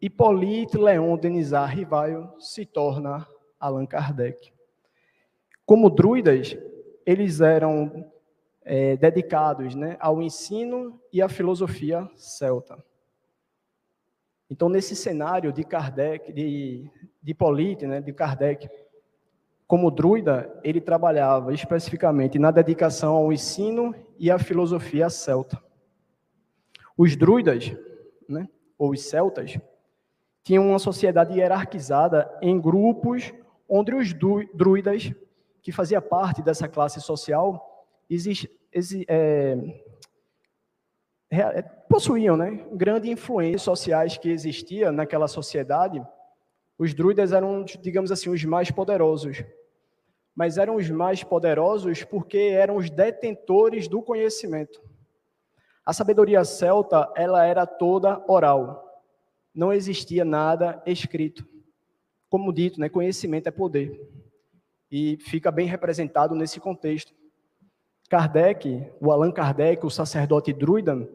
Hippolyte 0.00 0.76
Leon 0.76 1.16
Denisard 1.16 1.76
Rivaio 1.76 2.32
se 2.40 2.66
torna 2.66 3.24
Allan 3.60 3.86
Kardec. 3.86 4.52
Como 5.64 5.88
druidas, 5.88 6.56
eles 7.04 7.40
eram 7.40 8.10
é, 8.64 8.96
dedicados 8.96 9.74
né, 9.74 9.96
ao 10.00 10.22
ensino 10.22 11.00
e 11.12 11.20
à 11.20 11.28
filosofia 11.28 12.08
celta. 12.16 12.82
Então, 14.50 14.68
nesse 14.68 14.94
cenário 14.94 15.52
de 15.52 15.64
Kardec, 15.64 16.32
de, 16.32 16.90
de 17.22 17.34
Polite, 17.34 17.86
né, 17.86 18.00
de 18.00 18.12
Kardec, 18.12 18.68
como 19.66 19.90
druida, 19.90 20.60
ele 20.62 20.80
trabalhava 20.80 21.54
especificamente 21.54 22.38
na 22.38 22.50
dedicação 22.50 23.14
ao 23.14 23.32
ensino 23.32 23.94
e 24.18 24.30
à 24.30 24.38
filosofia 24.38 25.08
celta. 25.08 25.58
Os 26.96 27.16
druidas, 27.16 27.74
né, 28.28 28.46
ou 28.76 28.90
os 28.90 29.02
celtas, 29.02 29.58
tinham 30.44 30.68
uma 30.68 30.78
sociedade 30.78 31.38
hierarquizada 31.38 32.30
em 32.42 32.60
grupos 32.60 33.32
onde 33.68 33.94
os 33.94 34.12
druidas, 34.12 35.10
que 35.62 35.70
fazia 35.70 36.02
parte 36.02 36.42
dessa 36.42 36.68
classe 36.68 37.00
social, 37.00 37.86
existe, 38.10 38.50
é, 39.08 39.56
é, 41.30 41.62
possuíam 41.88 42.36
né, 42.36 42.66
grande 42.72 43.10
influência 43.10 43.58
sociais 43.58 44.18
que 44.18 44.28
existia 44.28 44.90
naquela 44.90 45.28
sociedade. 45.28 46.04
Os 46.76 46.92
druidas 46.92 47.32
eram, 47.32 47.64
digamos 47.64 48.10
assim, 48.10 48.28
os 48.28 48.44
mais 48.44 48.70
poderosos. 48.70 49.44
Mas 50.34 50.58
eram 50.58 50.76
os 50.76 50.90
mais 50.90 51.22
poderosos 51.22 52.02
porque 52.02 52.38
eram 52.38 52.76
os 52.76 52.90
detentores 52.90 53.86
do 53.86 54.02
conhecimento. 54.02 54.82
A 55.86 55.92
sabedoria 55.92 56.44
celta, 56.44 57.10
ela 57.16 57.44
era 57.44 57.66
toda 57.66 58.22
oral. 58.26 58.88
Não 59.54 59.72
existia 59.72 60.24
nada 60.24 60.82
escrito. 60.86 61.46
Como 62.28 62.52
dito, 62.52 62.80
né, 62.80 62.88
conhecimento 62.88 63.48
é 63.48 63.50
poder. 63.50 64.00
E 64.92 65.16
fica 65.16 65.50
bem 65.50 65.66
representado 65.66 66.34
nesse 66.34 66.60
contexto. 66.60 67.14
Kardec, 68.10 68.92
o 69.00 69.10
Allan 69.10 69.32
Kardec, 69.32 69.86
o 69.86 69.90
sacerdote 69.90 70.52
druida, 70.52 71.08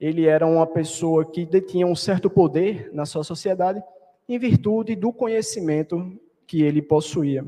ele 0.00 0.26
era 0.26 0.46
uma 0.46 0.66
pessoa 0.66 1.30
que 1.30 1.44
detinha 1.44 1.86
um 1.86 1.94
certo 1.94 2.30
poder 2.30 2.90
na 2.94 3.04
sua 3.04 3.22
sociedade 3.22 3.84
em 4.26 4.38
virtude 4.38 4.96
do 4.96 5.12
conhecimento 5.12 6.18
que 6.46 6.62
ele 6.62 6.80
possuía. 6.80 7.44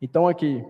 Então 0.00 0.28
aqui, 0.28 0.62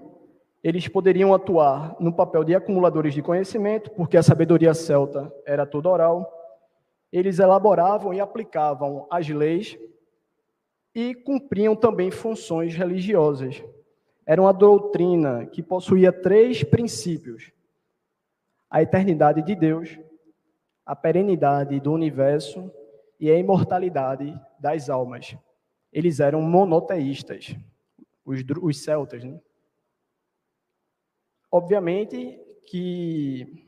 eles 0.62 0.86
poderiam 0.86 1.34
atuar 1.34 1.96
no 1.98 2.12
papel 2.12 2.44
de 2.44 2.54
acumuladores 2.54 3.12
de 3.12 3.22
conhecimento, 3.22 3.90
porque 3.90 4.16
a 4.16 4.22
sabedoria 4.22 4.72
celta 4.72 5.32
era 5.44 5.66
toda 5.66 5.88
oral. 5.88 6.32
Eles 7.12 7.40
elaboravam 7.40 8.14
e 8.14 8.20
aplicavam 8.20 9.06
as 9.10 9.28
leis 9.28 9.76
e 10.94 11.14
cumpriam 11.14 11.76
também 11.76 12.10
funções 12.10 12.74
religiosas. 12.74 13.62
Era 14.26 14.40
uma 14.40 14.52
doutrina 14.52 15.46
que 15.46 15.62
possuía 15.62 16.12
três 16.12 16.62
princípios: 16.62 17.52
a 18.68 18.82
eternidade 18.82 19.42
de 19.42 19.54
Deus, 19.54 19.98
a 20.84 20.94
perenidade 20.94 21.78
do 21.80 21.92
universo 21.92 22.70
e 23.18 23.30
a 23.30 23.38
imortalidade 23.38 24.38
das 24.58 24.88
almas. 24.88 25.36
Eles 25.92 26.20
eram 26.20 26.40
monoteístas, 26.40 27.54
os, 28.24 28.40
os 28.62 28.82
celtas, 28.82 29.24
né? 29.24 29.40
Obviamente 31.50 32.38
que 32.66 33.66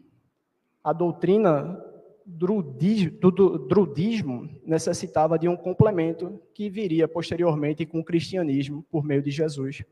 a 0.85 0.93
doutrina 0.93 1.75
do 1.75 1.92
drudismo 2.27 4.49
necessitava 4.65 5.39
de 5.39 5.49
um 5.49 5.57
complemento 5.57 6.41
que 6.55 6.71
viria 6.71 7.09
posteriormente 7.09 7.87
com 7.87 8.01
o 8.01 8.05
cristianismo 8.05 8.85
por 8.91 9.05
meio 9.05 9.23
de 9.23 9.31
Jesus. 9.31 9.83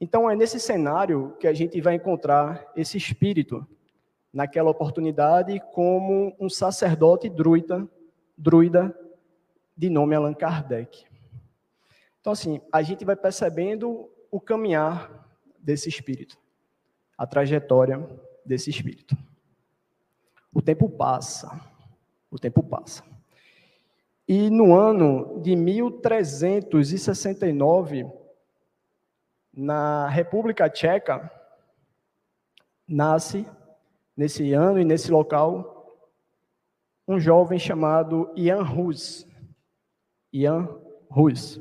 Então 0.00 0.28
é 0.28 0.34
nesse 0.34 0.58
cenário 0.58 1.36
que 1.38 1.46
a 1.46 1.52
gente 1.52 1.80
vai 1.80 1.94
encontrar 1.94 2.66
esse 2.76 2.96
espírito 2.96 3.66
naquela 4.32 4.70
oportunidade 4.70 5.60
como 5.72 6.34
um 6.40 6.48
sacerdote 6.48 7.28
druida, 7.28 7.88
druida 8.36 8.96
de 9.76 9.88
nome 9.88 10.14
Allan 10.14 10.34
Kardec. 10.34 11.04
Então 12.20 12.32
assim, 12.32 12.60
a 12.72 12.82
gente 12.82 13.04
vai 13.04 13.16
percebendo 13.16 14.10
o 14.30 14.40
caminhar 14.40 15.28
desse 15.58 15.88
espírito 15.88 16.42
a 17.22 17.26
trajetória 17.26 18.04
desse 18.44 18.68
espírito. 18.68 19.16
O 20.52 20.60
tempo 20.60 20.88
passa, 20.88 21.60
o 22.30 22.38
tempo 22.38 22.62
passa. 22.62 23.02
E 24.28 24.50
no 24.50 24.72
ano 24.74 25.40
de 25.40 25.56
1369, 25.56 28.06
na 29.52 30.08
República 30.08 30.70
Tcheca, 30.70 31.28
nasce, 32.86 33.44
nesse 34.16 34.52
ano 34.52 34.78
e 34.78 34.84
nesse 34.84 35.10
local, 35.10 35.72
um 37.06 37.18
jovem 37.18 37.58
chamado 37.58 38.32
Jan 38.36 38.62
Hus. 38.62 39.26
Jan 40.32 40.68
Hus, 41.10 41.60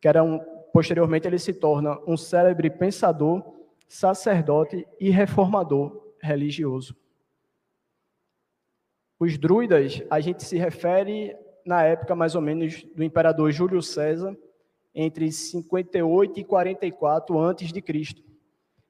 que 0.00 0.08
era 0.08 0.24
um, 0.24 0.40
posteriormente 0.72 1.26
ele 1.26 1.38
se 1.38 1.52
torna 1.52 1.98
um 2.06 2.16
célebre 2.16 2.70
pensador 2.70 3.52
sacerdote 3.88 4.88
e 4.98 5.10
reformador 5.10 6.14
religioso. 6.20 6.96
Os 9.22 9.38
druidas, 9.38 10.02
a 10.10 10.18
gente 10.18 10.42
se 10.42 10.58
refere 10.58 11.36
na 11.64 11.84
época 11.84 12.12
mais 12.12 12.34
ou 12.34 12.40
menos 12.40 12.82
do 12.92 13.04
imperador 13.04 13.52
Júlio 13.52 13.80
César, 13.80 14.36
entre 14.92 15.30
58 15.30 16.40
e 16.40 16.42
44 16.42 17.38
antes 17.38 17.72
de 17.72 17.80
Cristo. 17.80 18.20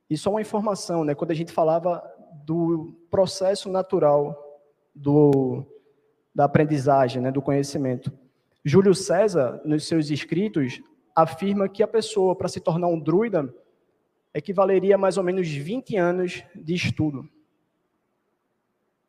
E 0.08 0.16
só 0.16 0.30
uma 0.30 0.40
informação, 0.40 1.04
né? 1.04 1.14
Quando 1.14 1.32
a 1.32 1.34
gente 1.34 1.52
falava 1.52 2.02
do 2.46 2.94
processo 3.10 3.68
natural 3.68 4.34
do, 4.94 5.66
da 6.34 6.44
aprendizagem, 6.46 7.20
né, 7.20 7.30
do 7.30 7.42
conhecimento. 7.42 8.10
Júlio 8.64 8.94
César, 8.94 9.60
nos 9.66 9.86
seus 9.86 10.08
escritos, 10.08 10.80
afirma 11.14 11.68
que 11.68 11.82
a 11.82 11.86
pessoa, 11.86 12.34
para 12.34 12.48
se 12.48 12.58
tornar 12.58 12.86
um 12.86 12.98
druida, 12.98 13.54
equivaleria 14.32 14.94
a 14.94 14.98
mais 14.98 15.18
ou 15.18 15.24
menos 15.24 15.46
20 15.46 15.94
anos 15.98 16.42
de 16.54 16.72
estudo. 16.72 17.28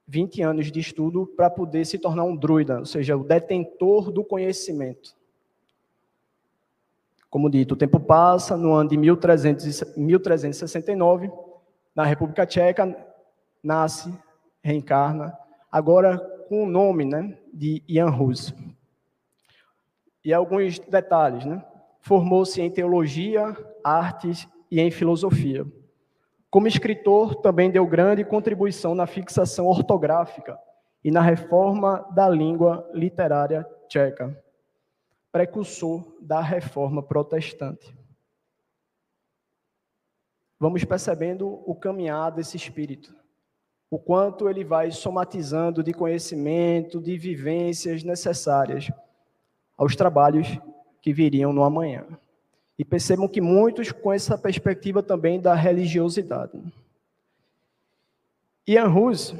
20 0.07 0.41
anos 0.41 0.71
de 0.71 0.79
estudo 0.79 1.25
para 1.25 1.49
poder 1.49 1.85
se 1.85 1.97
tornar 1.97 2.23
um 2.23 2.35
druida, 2.35 2.79
ou 2.79 2.85
seja, 2.85 3.15
o 3.15 3.23
detentor 3.23 4.11
do 4.11 4.23
conhecimento. 4.23 5.15
Como 7.29 7.49
dito, 7.49 7.73
o 7.73 7.77
tempo 7.77 7.99
passa, 7.99 8.55
no 8.55 8.73
ano 8.73 8.89
de 8.89 8.97
1300, 8.97 9.95
1369, 9.97 11.31
na 11.95 12.03
República 12.03 12.45
Tcheca, 12.45 12.95
nasce, 13.63 14.13
reencarna, 14.61 15.35
agora 15.71 16.17
com 16.47 16.63
o 16.63 16.69
nome 16.69 17.05
né, 17.05 17.37
de 17.51 17.81
Jan 17.89 18.11
Hus. 18.11 18.53
E 20.23 20.33
alguns 20.33 20.79
detalhes, 20.79 21.43
né? 21.45 21.63
Formou-se 21.99 22.61
em 22.61 22.69
teologia, 22.69 23.57
artes 23.83 24.47
e 24.69 24.79
em 24.79 24.91
filosofia. 24.91 25.65
Como 26.53 26.67
escritor, 26.67 27.33
também 27.33 27.71
deu 27.71 27.83
grande 27.87 28.23
contribuição 28.23 28.93
na 28.93 29.07
fixação 29.07 29.65
ortográfica 29.65 30.55
e 31.03 31.09
na 31.09 31.19
reforma 31.19 32.07
da 32.13 32.29
língua 32.29 32.87
literária 32.93 33.67
tcheca, 33.89 34.39
precursor 35.31 36.15
da 36.21 36.41
reforma 36.41 37.01
protestante. 37.01 37.97
Vamos 40.59 40.85
percebendo 40.85 41.59
o 41.65 41.73
caminhar 41.73 42.31
desse 42.31 42.55
espírito, 42.55 43.15
o 43.89 43.97
quanto 43.97 44.47
ele 44.47 44.63
vai 44.63 44.91
somatizando 44.91 45.81
de 45.81 45.91
conhecimento, 45.91 47.01
de 47.01 47.17
vivências 47.17 48.03
necessárias 48.03 48.91
aos 49.75 49.95
trabalhos 49.95 50.47
que 51.01 51.11
viriam 51.11 51.51
no 51.51 51.63
amanhã. 51.63 52.05
E 52.77 52.83
percebam 52.83 53.27
que 53.27 53.39
muitos 53.39 53.91
com 53.91 54.11
essa 54.11 54.37
perspectiva 54.37 55.03
também 55.03 55.39
da 55.39 55.53
religiosidade. 55.53 56.59
Ian 58.67 58.87
Hus, 58.87 59.35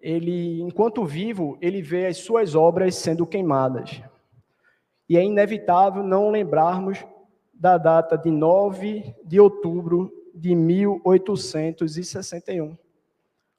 ele, 0.00 0.60
enquanto 0.60 1.04
vivo, 1.04 1.56
ele 1.60 1.80
vê 1.80 2.06
as 2.06 2.18
suas 2.18 2.54
obras 2.54 2.94
sendo 2.94 3.26
queimadas. 3.26 4.02
E 5.08 5.16
é 5.16 5.24
inevitável 5.24 6.02
não 6.02 6.30
lembrarmos 6.30 7.04
da 7.52 7.78
data 7.78 8.18
de 8.18 8.30
9 8.30 9.14
de 9.24 9.40
outubro 9.40 10.12
de 10.34 10.54
1861, 10.54 12.76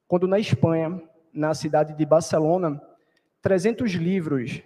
quando 0.06 0.28
na 0.28 0.38
Espanha, 0.38 1.02
na 1.32 1.54
cidade 1.54 1.94
de 1.94 2.06
Barcelona, 2.06 2.80
300 3.42 3.90
livros 3.92 4.62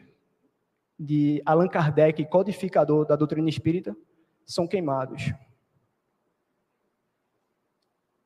de 1.03 1.41
Allan 1.47 1.67
Kardec, 1.67 2.23
codificador 2.27 3.07
da 3.07 3.17
doutrina 3.17 3.49
espírita, 3.49 3.97
são 4.45 4.67
queimados. 4.69 5.33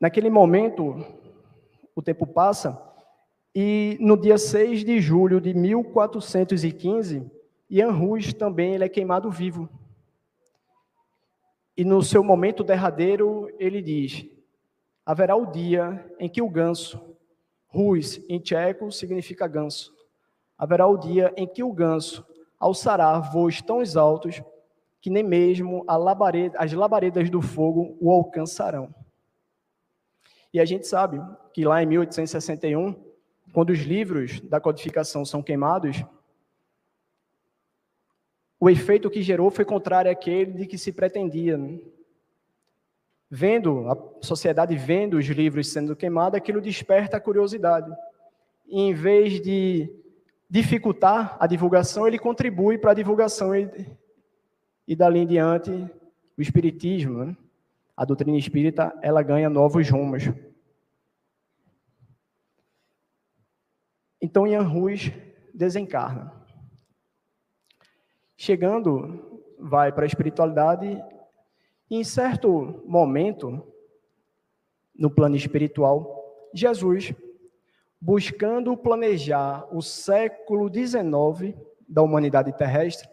Naquele 0.00 0.28
momento, 0.28 0.96
o 1.94 2.02
tempo 2.02 2.26
passa, 2.26 2.76
e 3.54 3.96
no 4.00 4.16
dia 4.16 4.36
6 4.36 4.84
de 4.84 5.00
julho 5.00 5.40
de 5.40 5.54
1415, 5.54 7.30
Ian 7.70 7.92
Rus 7.92 8.34
também 8.34 8.74
ele 8.74 8.84
é 8.84 8.88
queimado 8.88 9.30
vivo. 9.30 9.68
E 11.76 11.84
no 11.84 12.02
seu 12.02 12.24
momento 12.24 12.64
derradeiro, 12.64 13.48
ele 13.56 13.80
diz: 13.80 14.26
haverá 15.06 15.36
o 15.36 15.46
dia 15.46 16.04
em 16.18 16.28
que 16.28 16.42
o 16.42 16.50
ganso, 16.50 17.00
Rus 17.68 18.20
em 18.28 18.40
tcheco 18.40 18.90
significa 18.90 19.46
ganso, 19.46 19.94
haverá 20.58 20.88
o 20.88 20.96
dia 20.96 21.32
em 21.36 21.46
que 21.46 21.62
o 21.62 21.72
ganso 21.72 22.33
alçará 22.64 23.18
voos 23.18 23.60
tão 23.60 23.82
altos 23.94 24.42
que 24.98 25.10
nem 25.10 25.22
mesmo 25.22 25.84
labareda, 25.86 26.58
as 26.58 26.72
labaredas 26.72 27.28
do 27.28 27.42
fogo 27.42 27.94
o 28.00 28.10
alcançarão. 28.10 28.92
E 30.50 30.58
a 30.58 30.64
gente 30.64 30.86
sabe 30.86 31.20
que 31.52 31.62
lá 31.62 31.82
em 31.82 31.86
1861, 31.86 32.94
quando 33.52 33.68
os 33.68 33.80
livros 33.80 34.40
da 34.40 34.58
codificação 34.58 35.26
são 35.26 35.42
queimados, 35.42 36.02
o 38.58 38.70
efeito 38.70 39.10
que 39.10 39.20
gerou 39.20 39.50
foi 39.50 39.66
contrário 39.66 40.10
àquele 40.10 40.52
de 40.52 40.66
que 40.66 40.78
se 40.78 40.90
pretendia. 40.90 41.60
Vendo, 43.28 43.90
a 43.90 44.24
sociedade 44.24 44.74
vendo 44.74 45.18
os 45.18 45.26
livros 45.26 45.70
sendo 45.70 45.94
queimados, 45.94 46.38
aquilo 46.38 46.62
desperta 46.62 47.18
a 47.18 47.20
curiosidade. 47.20 47.94
E 48.66 48.80
em 48.80 48.94
vez 48.94 49.38
de 49.38 50.03
dificultar 50.54 51.36
a 51.40 51.48
divulgação, 51.48 52.06
ele 52.06 52.16
contribui 52.16 52.78
para 52.78 52.92
a 52.92 52.94
divulgação 52.94 53.56
e, 53.56 53.68
e 54.86 54.94
dali 54.94 55.18
em 55.18 55.26
diante 55.26 55.72
o 56.38 56.40
espiritismo, 56.40 57.24
né? 57.24 57.36
a 57.96 58.04
doutrina 58.04 58.38
espírita, 58.38 58.96
ela 59.02 59.20
ganha 59.20 59.50
novos 59.50 59.90
rumos. 59.90 60.22
Então 64.22 64.46
Ian 64.46 64.62
Rus 64.62 65.10
desencarna. 65.52 66.32
Chegando 68.36 69.42
vai 69.58 69.90
para 69.90 70.04
a 70.04 70.06
espiritualidade 70.06 71.02
e, 71.90 71.96
em 71.96 72.04
certo 72.04 72.80
momento, 72.86 73.60
no 74.94 75.10
plano 75.10 75.34
espiritual, 75.34 76.48
Jesus, 76.54 77.12
buscando 78.04 78.76
planejar 78.76 79.66
o 79.74 79.80
século 79.80 80.70
XIX 80.70 81.56
da 81.88 82.02
humanidade 82.02 82.52
terrestre, 82.52 83.08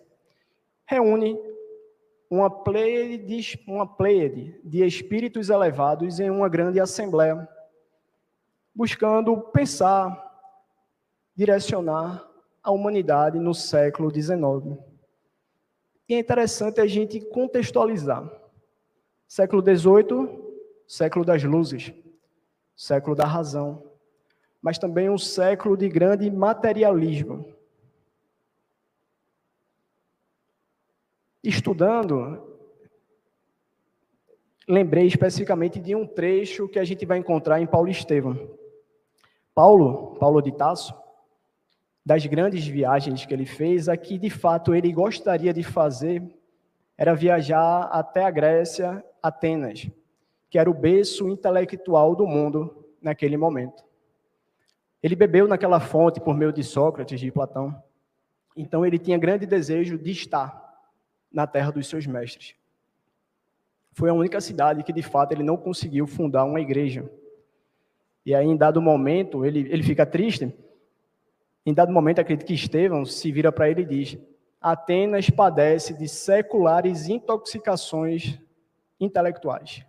reúne 0.86 1.40
uma 2.30 2.50
pleiade, 2.50 3.18
de, 3.20 3.64
uma 3.66 3.88
pleiade 3.88 4.60
de 4.62 4.86
espíritos 4.86 5.50
elevados 5.50 6.20
em 6.20 6.30
uma 6.30 6.50
grande 6.50 6.78
assembleia, 6.78 7.48
buscando 8.76 9.40
pensar, 9.40 10.30
direcionar 11.38 12.30
a 12.62 12.70
humanidade 12.70 13.40
no 13.40 13.54
século 13.54 14.14
XIX. 14.14 14.78
E 16.10 16.16
é 16.16 16.20
interessante 16.20 16.82
a 16.82 16.86
gente 16.86 17.22
contextualizar. 17.30 18.30
Século 19.26 19.64
XVIII, 19.64 20.38
século 20.86 21.24
das 21.24 21.42
luzes, 21.46 21.94
século 22.76 23.16
da 23.16 23.26
razão, 23.26 23.91
mas 24.62 24.78
também 24.78 25.10
um 25.10 25.18
século 25.18 25.76
de 25.76 25.90
grande 25.90 26.30
materialismo. 26.30 27.46
Estudando, 31.44 32.56
lembrei 34.68 35.08
especificamente 35.08 35.80
de 35.80 35.96
um 35.96 36.06
trecho 36.06 36.68
que 36.68 36.78
a 36.78 36.84
gente 36.84 37.06
vai 37.06 37.18
encontrar 37.18 37.60
em 37.60 37.66
Paulo 37.66 37.90
Estevam. 37.90 38.56
Paulo, 39.54 40.16
Paulo 40.20 40.42
de 40.42 40.52
Tasso, 40.52 40.94
das 42.06 42.26
grandes 42.26 42.66
viagens 42.68 43.26
que 43.26 43.34
ele 43.34 43.46
fez, 43.46 43.90
a 43.90 43.98
que 43.98 44.18
de 44.18 44.30
fato 44.30 44.74
ele 44.76 44.92
gostaria 44.92 45.54
de 45.54 45.64
fazer 45.64 46.24
era 46.98 47.16
viajar 47.16 47.86
até 47.86 48.24
a 48.24 48.30
Grécia, 48.30 49.04
Atenas, 49.24 49.90
que 50.50 50.60
era 50.60 50.70
o 50.70 50.74
berço 50.74 51.28
intelectual 51.28 52.16
do 52.16 52.28
mundo 52.28 52.86
naquele 53.02 53.38
momento. 53.38 53.84
Ele 55.02 55.16
bebeu 55.16 55.48
naquela 55.48 55.80
fonte 55.80 56.20
por 56.20 56.36
meio 56.36 56.54
de 56.54 56.64
Sócrates, 56.64 57.20
de 57.20 57.32
Platão. 57.32 57.82
Então 58.56 58.86
ele 58.86 59.00
tinha 59.00 59.18
grande 59.18 59.46
desejo 59.46 59.98
de 59.98 60.12
estar 60.12 60.62
na 61.32 61.48
terra 61.48 61.72
dos 61.72 61.88
seus 61.88 62.06
mestres. 62.06 62.56
Foi 63.94 64.10
a 64.10 64.14
única 64.14 64.40
cidade 64.40 64.84
que 64.84 64.94
de 64.94 65.02
fato 65.02 65.32
ele 65.32 65.44
não 65.44 65.58
conseguiu 65.58 66.08
fundar 66.08 66.46
uma 66.46 66.62
igreja. 66.62 67.10
E 68.26 68.36
aí, 68.36 68.46
em 68.46 68.56
dado 68.56 68.82
momento, 68.82 69.44
ele, 69.44 69.60
ele 69.72 69.84
fica 69.84 70.06
triste. 70.06 70.54
Em 71.66 71.74
dado 71.74 71.92
momento, 71.92 72.20
acredito 72.20 72.46
que 72.46 72.54
Estevão 72.54 73.04
se 73.06 73.32
vira 73.32 73.52
para 73.52 73.70
ele 73.70 73.82
e 73.82 73.86
diz: 73.86 74.18
Atenas 74.62 75.30
padece 75.30 75.94
de 75.94 76.08
seculares 76.08 77.10
intoxicações 77.10 78.40
intelectuais. 79.00 79.84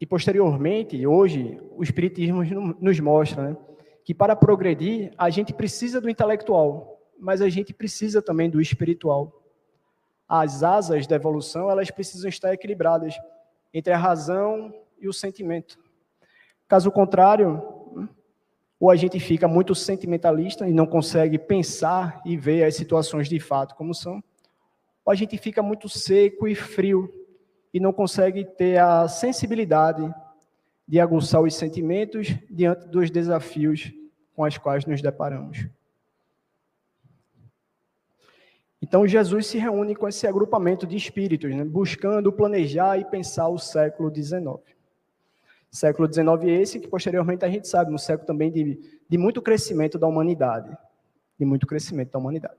E 0.00 0.06
posteriormente, 0.06 1.06
hoje, 1.06 1.60
o 1.76 1.82
Espiritismo 1.82 2.42
nos 2.80 2.98
mostra 2.98 3.50
né, 3.50 3.56
que 4.02 4.14
para 4.14 4.34
progredir, 4.34 5.12
a 5.18 5.28
gente 5.28 5.52
precisa 5.52 6.00
do 6.00 6.08
intelectual, 6.08 6.98
mas 7.18 7.42
a 7.42 7.50
gente 7.50 7.74
precisa 7.74 8.22
também 8.22 8.48
do 8.48 8.60
espiritual. 8.60 9.42
As 10.26 10.62
asas 10.62 11.06
da 11.06 11.16
evolução, 11.16 11.70
elas 11.70 11.90
precisam 11.90 12.30
estar 12.30 12.54
equilibradas 12.54 13.14
entre 13.74 13.92
a 13.92 13.98
razão 13.98 14.72
e 14.98 15.06
o 15.06 15.12
sentimento. 15.12 15.78
Caso 16.66 16.90
contrário, 16.90 17.62
ou 18.78 18.90
a 18.90 18.96
gente 18.96 19.20
fica 19.20 19.46
muito 19.46 19.74
sentimentalista 19.74 20.66
e 20.66 20.72
não 20.72 20.86
consegue 20.86 21.38
pensar 21.38 22.22
e 22.24 22.38
ver 22.38 22.64
as 22.64 22.74
situações 22.74 23.28
de 23.28 23.38
fato 23.38 23.74
como 23.74 23.92
são, 23.92 24.24
ou 25.04 25.12
a 25.12 25.14
gente 25.14 25.36
fica 25.36 25.62
muito 25.62 25.90
seco 25.90 26.48
e 26.48 26.54
frio 26.54 27.19
e 27.72 27.80
não 27.80 27.92
consegue 27.92 28.44
ter 28.44 28.78
a 28.78 29.06
sensibilidade 29.08 30.12
de 30.86 30.98
aguçar 30.98 31.40
os 31.40 31.54
sentimentos 31.54 32.28
diante 32.50 32.88
dos 32.88 33.10
desafios 33.10 33.92
com 34.34 34.42
os 34.42 34.58
quais 34.58 34.84
nos 34.84 35.00
deparamos. 35.00 35.66
Então, 38.82 39.06
Jesus 39.06 39.46
se 39.46 39.58
reúne 39.58 39.94
com 39.94 40.08
esse 40.08 40.26
agrupamento 40.26 40.86
de 40.86 40.96
espíritos, 40.96 41.54
né, 41.54 41.64
buscando 41.64 42.32
planejar 42.32 42.98
e 42.98 43.04
pensar 43.04 43.48
o 43.48 43.58
século 43.58 44.12
XIX. 44.12 44.58
Século 45.70 46.12
XIX 46.12 46.26
esse 46.60 46.80
que, 46.80 46.88
posteriormente, 46.88 47.44
a 47.44 47.48
gente 47.48 47.68
sabe, 47.68 47.92
um 47.92 47.98
século 47.98 48.26
também 48.26 48.50
de, 48.50 48.80
de 49.08 49.18
muito 49.18 49.40
crescimento 49.40 49.98
da 49.98 50.06
humanidade. 50.06 50.76
De 51.38 51.44
muito 51.44 51.66
crescimento 51.66 52.10
da 52.10 52.18
humanidade. 52.18 52.58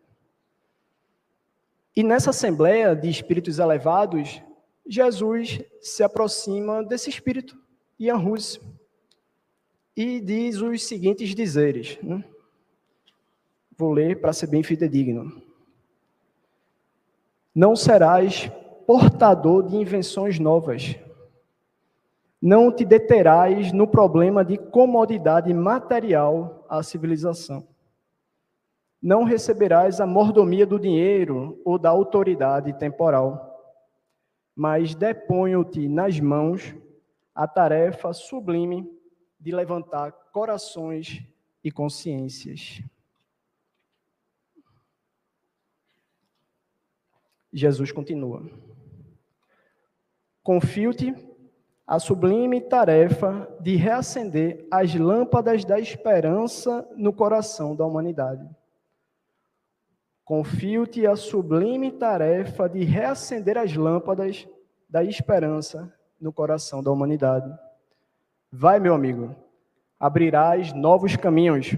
E 1.95 2.04
nessa 2.04 2.30
assembleia 2.30 2.95
de 2.95 3.10
espíritos 3.10 3.60
elevados, 3.60 4.41
Jesus 4.88 5.62
se 5.82 6.04
aproxima 6.04 6.84
desse 6.84 7.10
espírito, 7.10 7.58
Ian 8.00 8.17
Hus, 8.17 8.60
e 9.96 10.20
diz 10.20 10.62
os 10.62 10.84
seguintes 10.84 11.36
dizeres. 11.36 12.00
Né? 12.02 12.24
Vou 13.78 13.91
ler 13.91 14.20
para 14.20 14.34
ser 14.34 14.48
bem 14.48 14.63
fidedigno. 14.63 15.41
Não 17.54 17.76
serás 17.76 18.50
portador 18.88 19.63
de 19.63 19.76
invenções 19.76 20.39
novas. 20.39 20.96
Não 22.41 22.72
te 22.72 22.84
deterás 22.84 23.72
no 23.72 23.88
problema 23.88 24.44
de 24.44 24.58
comodidade 24.58 25.54
material 25.54 26.65
à 26.67 26.82
civilização. 26.82 27.67
Não 29.02 29.24
receberás 29.24 30.00
a 30.00 30.06
mordomia 30.06 30.65
do 30.65 30.80
dinheiro 30.80 31.60
ou 31.65 31.78
da 31.78 31.89
autoridade 31.89 32.74
temporal 32.74 33.51
mas 34.62 34.93
deponho-te 34.93 35.89
nas 35.89 36.19
mãos 36.19 36.76
a 37.34 37.47
tarefa 37.47 38.13
sublime 38.13 38.88
de 39.39 39.52
levantar 39.52 40.12
corações 40.32 41.26
e 41.63 41.71
consciências. 41.71 42.80
Jesus 47.52 47.91
continua. 47.91 48.47
Confio-te 50.43 51.15
a 51.88 51.97
sublime 51.97 52.62
tarefa 52.62 53.52
de 53.60 53.76
reacender 53.76 54.67
as 54.69 54.93
lâmpadas 54.93 55.65
da 55.65 55.80
esperança 55.80 56.88
no 56.95 57.12
coração 57.12 57.76
da 57.76 57.84
humanidade. 57.84 58.47
Confio-te 60.32 61.06
a 61.06 61.13
sublime 61.13 61.91
tarefa 61.91 62.70
de 62.70 62.86
reacender 62.86 63.58
as 63.58 63.76
lâmpadas 63.76 64.48
da 64.88 65.04
esperança 65.04 65.94
no 66.22 66.32
coração 66.32 66.82
da 66.82 66.89
humanidade. 66.89 67.54
Vai, 68.50 68.80
meu 68.80 68.94
amigo, 68.94 69.36
abrirás 70.00 70.72
novos 70.72 71.17
caminhos, 71.17 71.76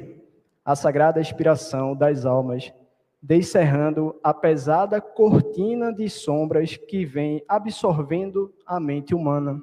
a 0.64 0.76
sagrada 0.76 1.20
inspiração 1.20 1.96
das 1.96 2.28
almas, 2.28 2.72
descerrando 3.20 4.20
a 4.24 4.32
pesada 4.32 5.02
cortina 5.02 5.92
de 5.92 6.08
sombras 6.08 6.78
que 6.78 7.04
vem 7.06 7.44
absorvendo 7.48 8.54
a 8.68 8.80
mente 8.80 9.16
humana. 9.16 9.60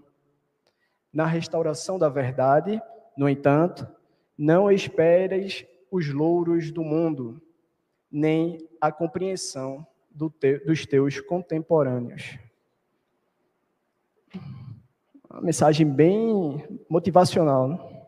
Na 1.13 1.27
restauração 1.27 1.97
da 1.97 2.09
verdade, 2.09 2.83
no 3.17 3.29
entanto, 3.29 3.87
não 4.37 4.69
esperes 4.69 5.65
os 5.93 6.13
louros 6.13 6.73
do 6.73 6.83
mundo, 6.83 7.41
nem 8.11 8.69
a 8.81 8.91
compreensão 8.91 9.87
do 10.11 10.33
dos 10.67 10.87
teus 10.87 11.21
contemporâneos. 11.21 12.39
Uma 15.29 15.43
mensagem 15.43 15.87
bem 15.87 16.83
motivacional. 16.89 17.69
Né? 17.69 18.01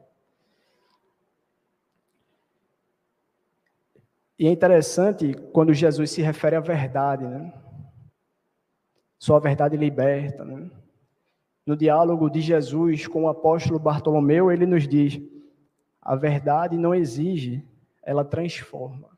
E 4.39 4.47
é 4.49 4.51
interessante 4.51 5.35
quando 5.53 5.73
Jesus 5.73 6.11
se 6.11 6.21
refere 6.21 6.57
à 6.57 6.61
verdade, 6.61 7.25
né? 7.25 7.53
Só 9.17 9.37
a 9.37 9.41
verdade 9.41 9.77
liberta, 9.77 10.45
né? 10.45 10.69
No 11.65 11.77
diálogo 11.77 12.29
de 12.29 12.41
Jesus 12.41 13.07
com 13.07 13.23
o 13.23 13.29
apóstolo 13.29 13.79
Bartolomeu, 13.79 14.51
ele 14.51 14.67
nos 14.67 14.89
diz: 14.89 15.21
a 16.01 16.17
verdade 16.17 16.77
não 16.77 16.93
exige, 16.93 17.65
ela 18.03 18.25
transforma. 18.25 19.09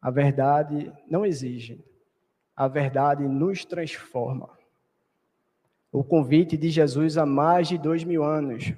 A 0.00 0.10
verdade 0.10 0.92
não 1.08 1.26
exige, 1.26 1.84
a 2.56 2.66
verdade 2.66 3.22
nos 3.26 3.64
transforma. 3.64 4.50
O 5.92 6.04
convite 6.04 6.56
de 6.56 6.70
Jesus 6.70 7.18
há 7.18 7.26
mais 7.26 7.68
de 7.68 7.76
dois 7.76 8.04
mil 8.04 8.24
anos, 8.24 8.72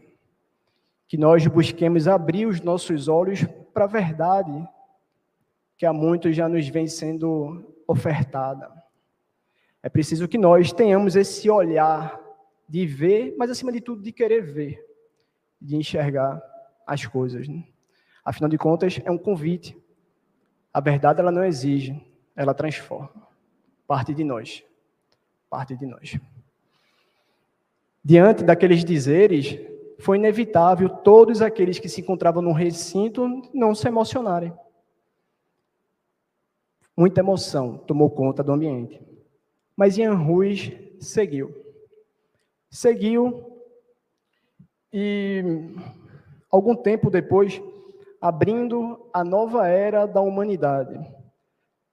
que 1.07 1.17
nós 1.17 1.47
busquemos 1.47 2.09
abrir 2.09 2.47
os 2.47 2.61
nossos 2.61 3.07
olhos 3.07 3.45
para 3.73 3.85
a 3.85 3.89
verdade 3.89 4.67
que 5.77 5.87
há 5.87 5.93
muito 5.93 6.33
já 6.33 6.49
nos 6.49 6.69
vem 6.69 6.87
sendo 6.87 7.75
ofertada. 7.89 8.71
É 9.83 9.89
preciso 9.89 10.29
que 10.29 10.39
nós 10.39 10.73
tenhamos 10.73 11.17
esse 11.17 11.51
olhar 11.51 12.21
de 12.69 12.87
ver, 12.87 13.35
mas 13.37 13.51
acima 13.51 13.73
de 13.73 13.81
tudo 13.81 14.01
de 14.01 14.13
querer 14.13 14.43
ver, 14.43 14.81
de 15.61 15.77
enxergar 15.77 16.41
as 16.87 17.05
coisas. 17.05 17.49
Né? 17.49 17.65
Afinal 18.25 18.49
de 18.49 18.57
contas, 18.57 19.01
é 19.05 19.11
um 19.11 19.19
convite 19.19 19.77
a 20.73 20.81
verdade 20.81 21.21
ela 21.21 21.31
não 21.31 21.45
exige, 21.45 22.01
ela 22.35 22.55
transforma. 22.55 23.11
Parte 23.87 24.15
de 24.15 24.25
nós. 24.25 24.65
Parte 25.51 25.77
de 25.77 25.85
nós. 25.87 26.19
Diante 28.05 28.43
daqueles 28.43 28.85
dizeres, 28.85 29.59
foi 29.99 30.17
inevitável 30.17 30.89
todos 30.89 31.41
aqueles 31.41 31.79
que 31.79 31.89
se 31.89 32.01
encontravam 32.01 32.43
no 32.43 32.53
recinto 32.53 33.29
não 33.55 33.75
se 33.75 33.87
emocionarem. 33.87 34.53
Muita 36.97 37.21
emoção 37.21 37.79
tomou 37.79 38.11
conta 38.11 38.43
do 38.43 38.53
ambiente. 38.53 39.01
Mas 39.77 39.97
Ian 39.97 40.15
Ruiz 40.15 40.73
seguiu. 40.99 41.55
Seguiu 42.71 43.53
e, 44.93 45.75
algum 46.51 46.75
tempo 46.75 47.11
depois, 47.11 47.63
abrindo 48.23 49.11
a 49.13 49.25
nova 49.25 49.67
era 49.67 50.07
da 50.07 50.21
humanidade, 50.21 50.97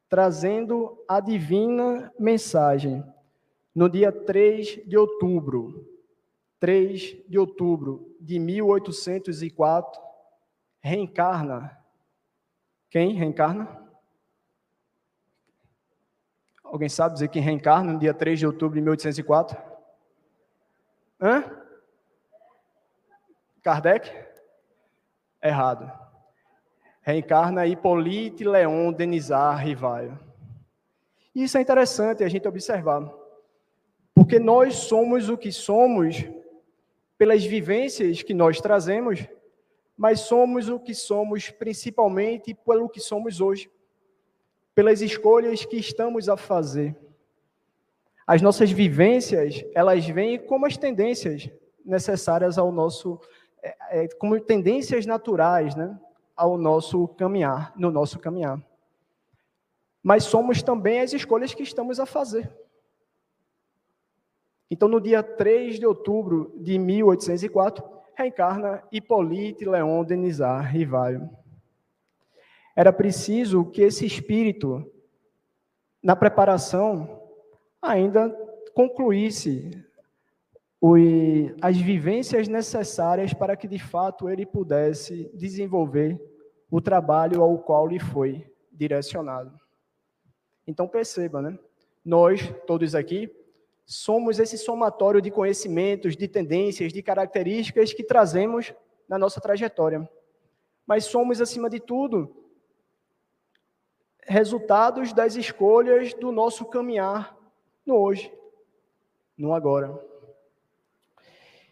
trazendo 0.07 1.03
a 1.07 1.19
divina 1.19 2.13
mensagem. 2.19 3.03
No 3.73 3.89
dia 3.89 4.11
3 4.11 4.87
de 4.87 4.95
outubro, 4.95 5.89
3 6.59 7.17
de 7.27 7.39
outubro 7.39 8.15
de 8.21 8.37
1804, 8.37 9.99
reencarna. 10.79 11.75
Quem 12.91 13.13
reencarna? 13.15 13.89
Alguém 16.63 16.89
sabe 16.89 17.15
dizer 17.15 17.29
quem 17.29 17.41
reencarna 17.41 17.93
no 17.93 17.99
dia 17.99 18.13
3 18.13 18.37
de 18.37 18.45
outubro 18.45 18.75
de 18.75 18.81
1804? 18.81 19.57
Hã? 21.19 21.43
Kardec? 23.63 24.13
Errado. 25.41 25.98
Reencarna 27.09 27.65
Hippolyte 27.65 28.43
Leon 28.43 28.91
Denisard 28.91 29.65
Rivaio. 29.65 30.19
Isso 31.33 31.57
é 31.57 31.61
interessante 31.61 32.23
a 32.23 32.29
gente 32.29 32.47
observar. 32.47 33.11
Porque 34.13 34.37
nós 34.37 34.75
somos 34.75 35.27
o 35.27 35.35
que 35.35 35.51
somos 35.51 36.23
pelas 37.17 37.43
vivências 37.43 38.21
que 38.21 38.33
nós 38.33 38.61
trazemos, 38.61 39.27
mas 39.97 40.19
somos 40.19 40.69
o 40.69 40.79
que 40.79 40.93
somos 40.93 41.49
principalmente 41.49 42.53
pelo 42.53 42.87
que 42.87 42.99
somos 42.99 43.41
hoje 43.41 43.71
pelas 44.75 45.01
escolhas 45.01 45.65
que 45.65 45.77
estamos 45.77 46.29
a 46.29 46.37
fazer. 46.37 46.95
As 48.25 48.39
nossas 48.39 48.71
vivências, 48.71 49.65
elas 49.73 50.05
vêm 50.07 50.37
como 50.37 50.67
as 50.67 50.77
tendências 50.77 51.49
necessárias 51.83 52.57
ao 52.57 52.71
nosso, 52.71 53.19
é, 53.63 54.03
é, 54.03 54.07
como 54.19 54.39
tendências 54.39 55.07
naturais, 55.07 55.75
né, 55.75 55.99
ao 56.39 56.57
nosso 56.57 57.05
caminhar, 57.09 57.73
no 57.75 57.91
nosso 57.91 58.17
caminhar. 58.17 58.63
Mas 60.01 60.23
somos 60.23 60.63
também 60.63 61.01
as 61.01 61.11
escolhas 61.11 61.53
que 61.53 61.61
estamos 61.61 61.99
a 61.99 62.05
fazer. 62.05 62.49
Então, 64.71 64.87
no 64.87 65.01
dia 65.01 65.21
3 65.21 65.77
de 65.77 65.85
outubro 65.85 66.53
de 66.55 66.79
1804, 66.79 67.83
reencarna 68.15 68.81
Hippolyte 68.89 69.65
Leon 69.65 70.05
Denisard 70.05 70.65
Rivaio. 70.71 71.29
Era 72.73 72.93
preciso 72.93 73.65
que 73.65 73.81
esse 73.81 74.05
espírito, 74.05 74.89
na 76.01 76.15
preparação, 76.15 77.21
ainda 77.81 78.29
concluísse 78.73 79.85
as 81.61 81.75
vivências 81.75 82.47
necessárias 82.47 83.33
para 83.33 83.57
que, 83.57 83.67
de 83.67 83.79
fato, 83.79 84.29
ele 84.29 84.45
pudesse 84.45 85.29
desenvolver 85.33 86.28
o 86.69 86.79
trabalho 86.79 87.41
ao 87.41 87.57
qual 87.57 87.87
lhe 87.87 87.99
foi 87.99 88.45
direcionado. 88.71 89.59
Então, 90.67 90.87
perceba, 90.87 91.41
né? 91.41 91.57
Nós, 92.05 92.53
todos 92.67 92.93
aqui, 92.93 93.33
somos 93.85 94.39
esse 94.39 94.57
somatório 94.57 95.21
de 95.21 95.31
conhecimentos, 95.31 96.15
de 96.15 96.27
tendências, 96.27 96.93
de 96.93 97.01
características 97.01 97.91
que 97.91 98.03
trazemos 98.03 98.73
na 99.07 99.17
nossa 99.17 99.41
trajetória. 99.41 100.07
Mas 100.85 101.05
somos, 101.05 101.41
acima 101.41 101.69
de 101.69 101.79
tudo, 101.79 102.35
resultados 104.21 105.11
das 105.11 105.35
escolhas 105.35 106.13
do 106.13 106.31
nosso 106.31 106.65
caminhar 106.65 107.35
no 107.83 107.95
hoje, 107.95 108.31
no 109.35 109.53
agora. 109.53 109.99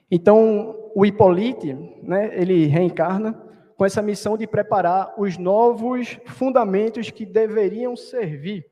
Então, 0.09 0.91
o 0.95 1.05
Hipólite, 1.05 1.73
né, 2.01 2.31
ele 2.39 2.65
reencarna 2.65 3.46
com 3.77 3.85
essa 3.85 4.01
missão 4.01 4.35
de 4.35 4.47
preparar 4.47 5.13
os 5.17 5.37
novos 5.37 6.19
fundamentos 6.25 7.11
que 7.11 7.27
deveriam 7.27 7.95
servir 7.95 8.65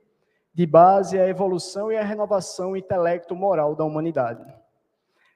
de 0.52 0.66
base 0.66 1.20
à 1.20 1.28
evolução 1.28 1.92
e 1.92 1.98
à 1.98 2.04
renovação 2.04 2.76
intelecto-moral 2.76 3.76
da 3.76 3.84
humanidade. 3.84 4.44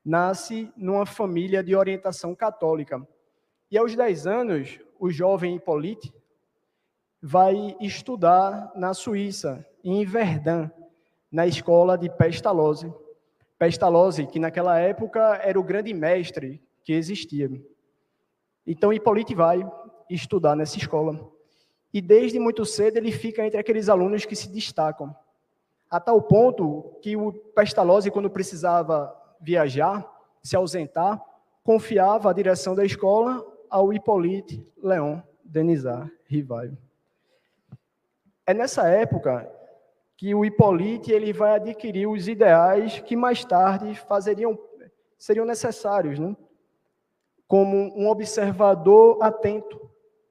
Nasce 0.04 0.74
numa 0.76 1.06
família 1.06 1.64
de 1.64 1.76
orientação 1.76 2.34
católica. 2.34 3.06
E 3.70 3.78
aos 3.78 3.96
10 3.96 4.26
anos, 4.26 4.80
o 5.00 5.12
jovem 5.12 5.56
Hipólite 5.58 6.12
vai 7.22 7.76
estudar 7.80 8.72
na 8.76 8.96
Suíça, 8.96 9.64
em 9.84 10.04
Verdun, 10.04 10.68
na 11.32 11.46
escola 11.46 11.96
de 11.96 12.10
Pestalozzi. 12.10 12.92
Pestalozzi, 13.60 14.26
que 14.26 14.40
naquela 14.40 14.80
época 14.80 15.40
era 15.44 15.60
o 15.60 15.64
grande 15.64 15.94
mestre 15.94 16.60
que 16.84 16.94
existia. 16.94 17.52
Então 18.66 18.94
Hipólite 18.94 19.34
vai 19.34 19.68
estudar 20.10 20.56
nessa 20.56 20.78
escola. 20.78 21.20
E 21.94 22.02
desde 22.02 22.40
muito 22.40 22.66
cedo 22.66 22.98
ele 22.98 23.12
fica 23.12 23.46
entre 23.46 23.60
aqueles 23.60 23.90
alunos 23.90 24.26
que 24.26 24.36
se 24.36 24.50
destacam. 24.50 25.16
A 25.90 26.00
tal 26.00 26.22
ponto 26.22 26.98
que 27.02 27.16
o 27.16 27.32
Pestalozzi, 27.32 28.12
quando 28.12 28.30
precisava 28.30 29.16
viajar, 29.42 30.08
se 30.44 30.56
ausentar, 30.56 31.24
confiava 31.64 32.30
a 32.30 32.34
direção 32.34 32.76
da 32.76 32.86
escola 32.86 33.46
ao 33.70 33.92
Hipólite 33.92 34.66
Leon 34.82 35.20
Denisard 35.44 36.12
Rivaio. 36.26 36.78
É 38.46 38.54
nessa 38.54 38.88
época 38.88 39.50
que 40.16 40.34
o 40.36 40.44
Hipólite 40.44 41.12
ele 41.12 41.32
vai 41.32 41.56
adquirir 41.56 42.08
os 42.08 42.28
ideais 42.28 43.00
que 43.00 43.16
mais 43.16 43.46
tarde 43.46 43.96
fazeriam, 43.96 44.58
seriam 45.18 45.46
necessários, 45.46 46.20
né? 46.20 46.36
Como 47.50 47.76
um 48.00 48.08
observador 48.08 49.22
atento, 49.22 49.78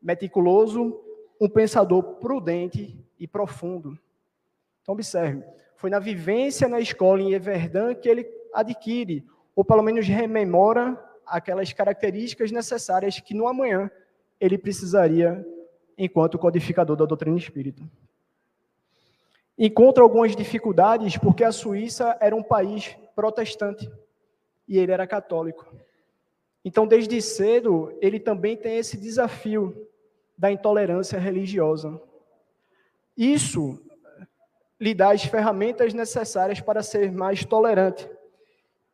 meticuloso, 0.00 0.98
um 1.38 1.50
pensador 1.50 2.02
prudente 2.14 2.98
e 3.18 3.28
profundo. 3.28 3.98
Então, 4.81 4.94
observe, 4.94 5.44
foi 5.76 5.90
na 5.90 5.98
vivência 5.98 6.66
na 6.66 6.81
escola 6.81 7.20
em 7.20 7.35
Everdun 7.35 7.94
que 7.94 8.09
ele 8.09 8.26
adquire, 8.54 9.26
ou 9.54 9.62
pelo 9.62 9.83
menos 9.83 10.07
rememora, 10.07 10.96
aquelas 11.26 11.70
características 11.72 12.50
necessárias 12.50 13.20
que 13.20 13.35
no 13.35 13.46
amanhã 13.46 13.90
ele 14.40 14.57
precisaria 14.57 15.46
enquanto 15.98 16.38
codificador 16.38 16.96
da 16.96 17.04
doutrina 17.04 17.37
espírita 17.37 17.83
encontra 19.59 20.04
algumas 20.04 20.37
dificuldades 20.37 21.18
porque 21.18 21.42
a 21.42 21.50
Suíça 21.50 22.16
era 22.20 22.37
um 22.37 22.42
país 22.42 22.96
protestante 23.16 23.90
e 24.68 24.78
ele 24.78 24.92
era 24.92 25.07
católico. 25.07 25.66
Então, 26.64 26.87
desde 26.87 27.21
cedo, 27.23 27.97
ele 28.01 28.18
também 28.18 28.57
tem 28.57 28.79
esse 28.79 28.97
desafio 28.97 29.88
da 30.37 30.51
intolerância 30.51 31.18
religiosa. 31.18 32.01
Isso 33.16 33.83
lhe 34.81 34.94
dá 34.94 35.12
as 35.12 35.25
ferramentas 35.25 35.92
necessárias 35.92 36.61
para 36.61 36.83
ser 36.83 37.11
mais 37.11 37.44
tolerante 37.44 38.09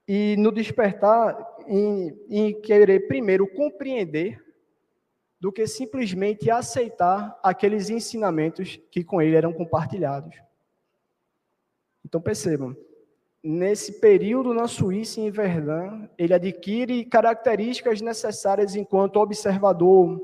e 0.09 0.37
no 0.39 0.51
despertar 0.51 1.37
em, 1.67 2.19
em 2.29 2.61
querer 2.61 3.07
primeiro 3.07 3.47
compreender 3.47 4.43
do 5.41 5.53
que 5.53 5.67
simplesmente 5.67 6.51
aceitar 6.51 7.39
aqueles 7.43 7.91
ensinamentos 7.91 8.81
que 8.91 9.05
com 9.05 9.21
ele 9.21 9.37
eram 9.37 9.53
compartilhados. 9.53 10.35
Então 12.05 12.21
percebam, 12.21 12.75
nesse 13.45 14.01
período 14.01 14.55
na 14.55 14.67
Suíça, 14.67 15.21
em 15.21 15.31
Verdun, 15.31 16.09
ele 16.17 16.33
adquire 16.33 17.05
características 17.05 18.01
necessárias 18.01 18.75
enquanto 18.75 19.21
observador, 19.21 20.19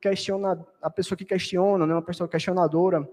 questiona, 0.00 0.64
a 0.82 0.90
pessoa 0.90 1.16
que 1.16 1.24
questiona, 1.24 1.86
né, 1.86 1.94
uma 1.94 2.02
pessoa 2.02 2.28
questionadora, 2.28 3.08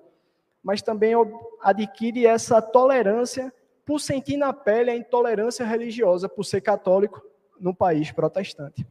mas 0.62 0.82
também 0.82 1.14
adquire 1.62 2.26
essa 2.26 2.62
tolerância 2.62 3.54
por 3.86 4.02
sentir 4.02 4.36
na 4.36 4.52
pele 4.52 4.92
a 4.92 4.96
intolerância 4.96 5.66
religiosa, 5.66 6.28
por 6.28 6.44
ser 6.44 6.60
católico 6.60 7.22
no 7.60 7.74
país 7.74 8.12
protestante. 8.12 8.86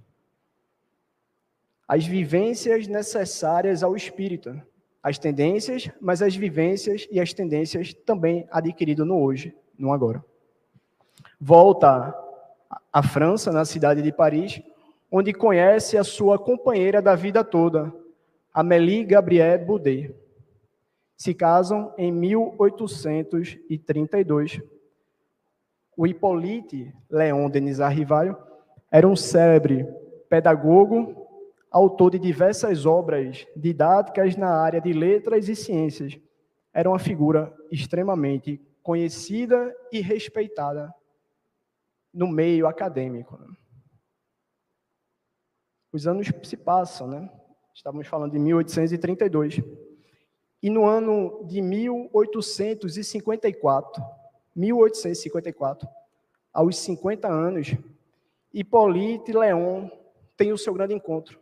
As 1.87 2.07
vivências 2.07 2.87
necessárias 2.87 3.83
ao 3.83 3.94
espírito 3.94 4.59
as 5.03 5.18
tendências, 5.18 5.90
mas 6.00 6.22
as 6.22 6.35
vivências 6.35 7.07
e 7.11 7.20
as 7.20 7.35
tendências 7.35 7.92
também 7.92 8.48
adquirido 8.50 9.05
no 9.05 9.20
hoje, 9.20 9.55
no 9.79 9.92
agora. 9.92 10.24
Volta 11.46 12.14
à 12.90 13.02
França, 13.02 13.52
na 13.52 13.66
cidade 13.66 14.00
de 14.00 14.11
Paris, 14.11 14.62
onde 15.12 15.35
conhece 15.35 15.98
a 15.98 16.02
sua 16.02 16.38
companheira 16.38 17.02
da 17.02 17.14
vida 17.14 17.44
toda, 17.44 17.92
Amélie 18.50 19.04
Gabrielle 19.04 19.62
Boudet. 19.62 20.16
se 21.18 21.35
casam 21.35 21.92
em 21.98 22.11
1832. 22.11 24.62
O 25.94 26.07
Hippolyte 26.07 26.90
Leon 27.11 27.50
Denis 27.50 27.78
Arrivaio 27.78 28.38
era 28.90 29.07
um 29.07 29.14
célebre 29.14 29.87
pedagogo, 30.30 31.28
autor 31.70 32.12
de 32.12 32.18
diversas 32.18 32.87
obras 32.87 33.46
didáticas 33.54 34.35
na 34.35 34.48
área 34.48 34.80
de 34.80 34.94
letras 34.94 35.46
e 35.50 35.54
ciências. 35.54 36.18
Era 36.72 36.88
uma 36.88 36.98
figura 36.98 37.52
extremamente 37.70 38.59
conhecida 38.83 39.76
e 39.92 40.00
respeitada 40.00 40.90
no 42.14 42.29
meio 42.29 42.68
acadêmico. 42.68 43.37
Né? 43.37 43.48
Os 45.92 46.07
anos 46.07 46.31
se 46.44 46.57
passam, 46.57 47.09
né? 47.09 47.29
Estávamos 47.74 48.07
falando 48.07 48.31
de 48.33 48.38
1832. 48.38 49.61
E 50.62 50.70
no 50.70 50.87
ano 50.87 51.44
de 51.46 51.61
1854, 51.61 54.03
1854, 54.55 55.88
aos 56.53 56.79
50 56.79 57.27
anos, 57.29 57.74
Hipólite 58.53 59.33
Leon 59.33 59.88
tem 60.37 60.53
o 60.53 60.59
seu 60.59 60.72
grande 60.72 60.94
encontro. 60.94 61.40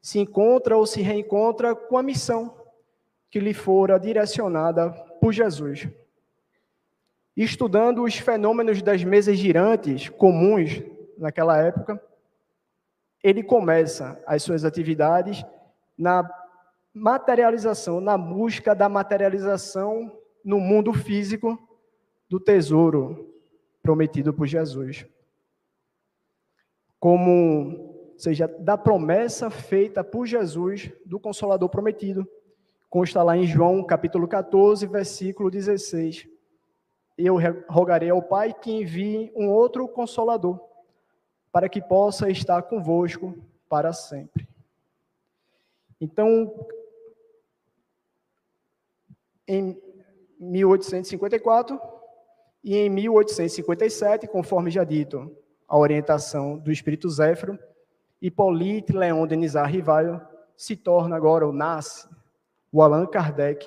Se 0.00 0.20
encontra 0.20 0.76
ou 0.76 0.86
se 0.86 1.02
reencontra 1.02 1.74
com 1.74 1.98
a 1.98 2.02
missão 2.02 2.56
que 3.28 3.40
lhe 3.40 3.52
fora 3.52 3.98
direcionada 3.98 4.92
por 5.20 5.32
Jesus. 5.32 5.88
Estudando 7.42 8.02
os 8.02 8.16
fenômenos 8.16 8.82
das 8.82 9.02
mesas 9.02 9.38
girantes 9.38 10.10
comuns 10.10 10.82
naquela 11.16 11.56
época, 11.56 11.98
ele 13.24 13.42
começa 13.42 14.22
as 14.26 14.42
suas 14.42 14.62
atividades 14.62 15.42
na 15.96 16.30
materialização, 16.92 17.98
na 17.98 18.18
busca 18.18 18.74
da 18.74 18.90
materialização 18.90 20.14
no 20.44 20.60
mundo 20.60 20.92
físico 20.92 21.58
do 22.28 22.38
tesouro 22.38 23.34
prometido 23.82 24.34
por 24.34 24.46
Jesus. 24.46 25.06
Como, 26.98 28.12
seja, 28.18 28.48
da 28.48 28.76
promessa 28.76 29.48
feita 29.48 30.04
por 30.04 30.26
Jesus 30.26 30.92
do 31.06 31.18
Consolador 31.18 31.70
prometido. 31.70 32.28
Consta 32.90 33.22
lá 33.22 33.34
em 33.34 33.46
João 33.46 33.82
capítulo 33.82 34.28
14, 34.28 34.86
versículo 34.86 35.50
16. 35.50 36.28
Eu 37.22 37.36
rogarei 37.68 38.08
ao 38.10 38.22
Pai 38.22 38.54
que 38.54 38.72
envie 38.72 39.30
um 39.36 39.50
outro 39.50 39.86
Consolador, 39.86 40.58
para 41.52 41.68
que 41.68 41.82
possa 41.82 42.30
estar 42.30 42.62
convosco 42.62 43.36
para 43.68 43.92
sempre. 43.92 44.48
Então, 46.00 46.66
em 49.46 49.80
1854 50.38 51.78
e 52.64 52.76
em 52.76 52.88
1857, 52.88 54.26
conforme 54.26 54.70
já 54.70 54.82
dito, 54.82 55.36
a 55.68 55.76
orientação 55.76 56.56
do 56.56 56.72
Espírito 56.72 57.08
Zéfiro, 57.10 57.58
Hippolyte 58.20 58.92
Leon 58.92 59.26
Denis 59.26 59.54
Rivaio 59.54 60.20
se 60.56 60.76
torna 60.76 61.16
agora, 61.16 61.46
ou 61.46 61.52
nasce, 61.52 62.08
o 62.72 62.82
Allan 62.82 63.06
Kardec, 63.06 63.66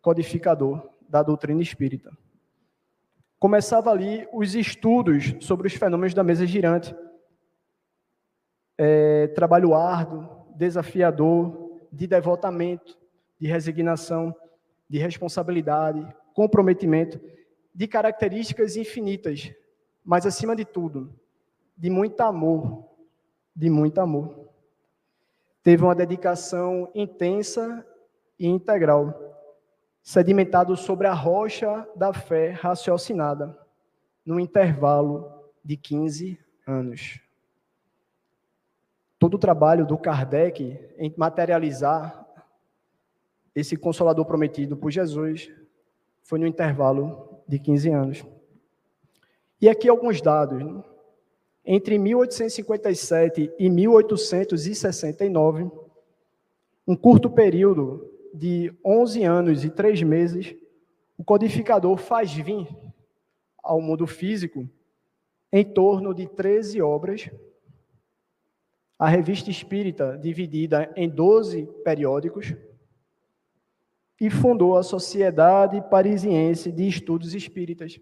codificador 0.00 0.90
da 1.08 1.22
doutrina 1.22 1.62
espírita. 1.62 2.10
Começava 3.44 3.90
ali 3.90 4.26
os 4.32 4.54
estudos 4.54 5.34
sobre 5.40 5.66
os 5.66 5.74
fenômenos 5.74 6.14
da 6.14 6.24
mesa 6.24 6.46
girante. 6.46 6.96
É, 8.78 9.26
trabalho 9.34 9.74
árduo, 9.74 10.46
desafiador, 10.56 11.78
de 11.92 12.06
devotamento, 12.06 12.98
de 13.38 13.46
resignação, 13.46 14.34
de 14.88 14.96
responsabilidade, 14.96 16.08
comprometimento, 16.32 17.20
de 17.74 17.86
características 17.86 18.78
infinitas, 18.78 19.52
mas 20.02 20.24
acima 20.24 20.56
de 20.56 20.64
tudo, 20.64 21.14
de 21.76 21.90
muito 21.90 22.18
amor, 22.22 22.88
de 23.54 23.68
muito 23.68 24.00
amor. 24.00 24.48
Teve 25.62 25.82
uma 25.82 25.94
dedicação 25.94 26.90
intensa 26.94 27.86
e 28.38 28.46
integral, 28.46 29.33
sedimentado 30.04 30.76
sobre 30.76 31.06
a 31.06 31.14
rocha 31.14 31.88
da 31.96 32.12
fé 32.12 32.50
raciocinada, 32.50 33.58
no 34.24 34.38
intervalo 34.38 35.32
de 35.64 35.78
15 35.78 36.38
anos. 36.66 37.20
Todo 39.18 39.34
o 39.34 39.38
trabalho 39.38 39.86
do 39.86 39.96
Kardec 39.96 40.78
em 40.98 41.14
materializar 41.16 42.22
esse 43.54 43.78
consolador 43.78 44.26
prometido 44.26 44.76
por 44.76 44.90
Jesus 44.90 45.50
foi 46.22 46.38
no 46.38 46.46
intervalo 46.46 47.40
de 47.48 47.58
15 47.58 47.90
anos. 47.90 48.22
E 49.58 49.70
aqui 49.70 49.88
alguns 49.88 50.20
dados. 50.20 50.62
Né? 50.62 50.84
Entre 51.64 51.96
1857 51.96 53.54
e 53.58 53.70
1869, 53.70 55.70
um 56.86 56.94
curto 56.94 57.30
período 57.30 58.13
de 58.34 58.70
11 58.84 59.22
anos 59.22 59.64
e 59.64 59.70
3 59.70 60.02
meses, 60.02 60.54
o 61.16 61.22
codificador 61.22 61.96
faz 61.96 62.34
vir 62.34 62.66
ao 63.62 63.80
mundo 63.80 64.04
físico 64.06 64.68
em 65.52 65.64
torno 65.64 66.12
de 66.12 66.26
13 66.26 66.82
obras, 66.82 67.30
a 68.98 69.08
revista 69.08 69.50
espírita 69.50 70.18
dividida 70.18 70.92
em 70.96 71.08
12 71.08 71.68
periódicos, 71.84 72.52
e 74.20 74.28
fundou 74.30 74.76
a 74.76 74.82
Sociedade 74.82 75.80
Parisiense 75.88 76.72
de 76.72 76.88
Estudos 76.88 77.34
Espíritas, 77.34 78.00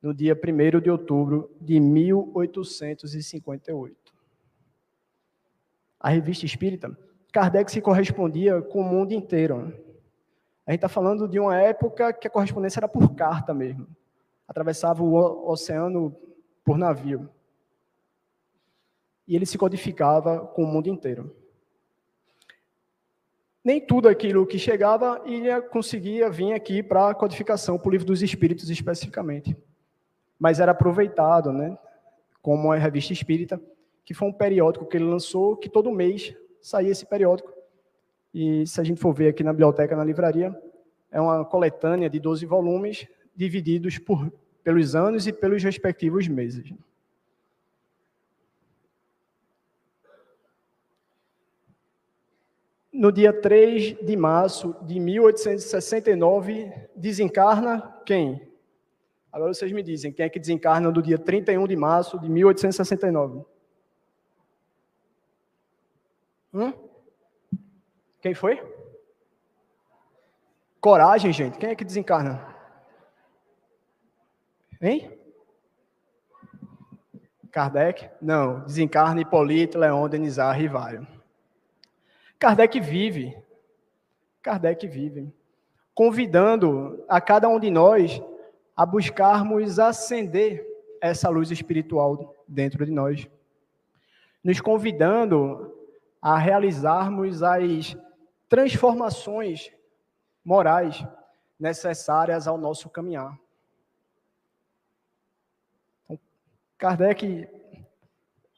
no 0.00 0.14
dia 0.14 0.34
1 0.34 0.80
de 0.80 0.90
outubro 0.90 1.50
de 1.60 1.80
1858. 1.80 4.14
A 5.98 6.10
revista 6.10 6.44
espírita, 6.44 6.96
Kardec 7.34 7.70
se 7.70 7.80
correspondia 7.80 8.62
com 8.62 8.80
o 8.80 8.84
mundo 8.84 9.12
inteiro. 9.12 9.74
A 10.64 10.70
gente 10.70 10.78
está 10.78 10.88
falando 10.88 11.28
de 11.28 11.38
uma 11.38 11.60
época 11.60 12.12
que 12.12 12.28
a 12.28 12.30
correspondência 12.30 12.78
era 12.78 12.88
por 12.88 13.14
carta 13.14 13.52
mesmo. 13.52 13.86
Atravessava 14.48 15.02
o 15.02 15.50
oceano 15.50 16.16
por 16.64 16.78
navio. 16.78 17.28
E 19.28 19.34
ele 19.34 19.44
se 19.44 19.58
codificava 19.58 20.46
com 20.46 20.62
o 20.62 20.66
mundo 20.66 20.88
inteiro 20.88 21.34
nem 23.64 23.80
tudo 23.80 24.08
aquilo 24.08 24.46
que 24.46 24.58
chegava 24.58 25.22
ia 25.24 25.62
conseguia 25.62 26.28
vir 26.28 26.52
aqui 26.52 26.82
para 26.82 27.08
a 27.08 27.14
codificação, 27.14 27.78
para 27.78 27.88
o 27.88 27.90
livro 27.90 28.06
dos 28.06 28.20
Espíritos 28.20 28.68
especificamente. 28.68 29.56
Mas 30.38 30.60
era 30.60 30.72
aproveitado, 30.72 31.50
né? 31.50 31.78
Como 32.42 32.70
a 32.70 32.76
revista 32.76 33.14
Espírita, 33.14 33.58
que 34.04 34.12
foi 34.12 34.28
um 34.28 34.32
periódico 34.32 34.84
que 34.84 34.98
ele 34.98 35.06
lançou, 35.06 35.56
que 35.56 35.70
todo 35.70 35.90
mês 35.90 36.36
saía 36.66 36.90
esse 36.90 37.04
periódico. 37.04 37.52
E 38.32 38.66
se 38.66 38.80
a 38.80 38.84
gente 38.84 39.00
for 39.00 39.12
ver 39.12 39.28
aqui 39.28 39.44
na 39.44 39.52
biblioteca, 39.52 39.94
na 39.94 40.02
livraria, 40.02 40.54
é 41.10 41.20
uma 41.20 41.44
coletânea 41.44 42.08
de 42.08 42.18
12 42.18 42.46
volumes, 42.46 43.06
divididos 43.36 43.98
por, 43.98 44.32
pelos 44.62 44.96
anos 44.96 45.26
e 45.26 45.32
pelos 45.32 45.62
respectivos 45.62 46.26
meses. 46.26 46.72
no 52.94 53.10
dia 53.10 53.32
3 53.32 53.96
de 54.06 54.16
março 54.16 54.74
de 54.82 55.00
1869, 55.00 56.72
desencarna 56.94 57.80
quem? 58.06 58.48
Agora 59.32 59.52
vocês 59.52 59.72
me 59.72 59.82
dizem, 59.82 60.12
quem 60.12 60.24
é 60.24 60.28
que 60.28 60.38
desencarna 60.38 60.92
no 60.92 61.02
dia 61.02 61.18
31 61.18 61.66
de 61.66 61.74
março 61.74 62.20
de 62.20 62.30
1869? 62.30 63.44
Hum? 66.54 66.72
Quem 68.20 68.32
foi? 68.32 68.62
Coragem, 70.80 71.32
gente. 71.32 71.58
Quem 71.58 71.70
é 71.70 71.74
que 71.74 71.84
desencarna? 71.84 72.54
Hein? 74.80 75.18
Kardec? 77.50 78.08
Não. 78.22 78.60
Desencarna 78.60 79.20
Hipólito 79.20 79.78
Leon 79.78 80.08
Denizar 80.08 80.56
Rivaio. 80.56 81.06
Kardec 82.38 82.78
vive. 82.80 83.36
Kardec 84.40 84.86
vive. 84.86 85.34
Convidando 85.92 87.04
a 87.08 87.20
cada 87.20 87.48
um 87.48 87.58
de 87.58 87.70
nós 87.70 88.22
a 88.76 88.86
buscarmos 88.86 89.78
acender 89.78 90.64
essa 91.00 91.28
luz 91.28 91.50
espiritual 91.50 92.34
dentro 92.46 92.84
de 92.86 92.92
nós. 92.92 93.28
Nos 94.42 94.60
convidando 94.60 95.73
a 96.24 96.38
realizarmos 96.38 97.42
as 97.42 97.94
transformações 98.48 99.70
morais 100.42 101.06
necessárias 101.60 102.48
ao 102.48 102.56
nosso 102.56 102.88
caminhar. 102.88 103.38
Então, 106.02 106.18
Kardec 106.78 107.46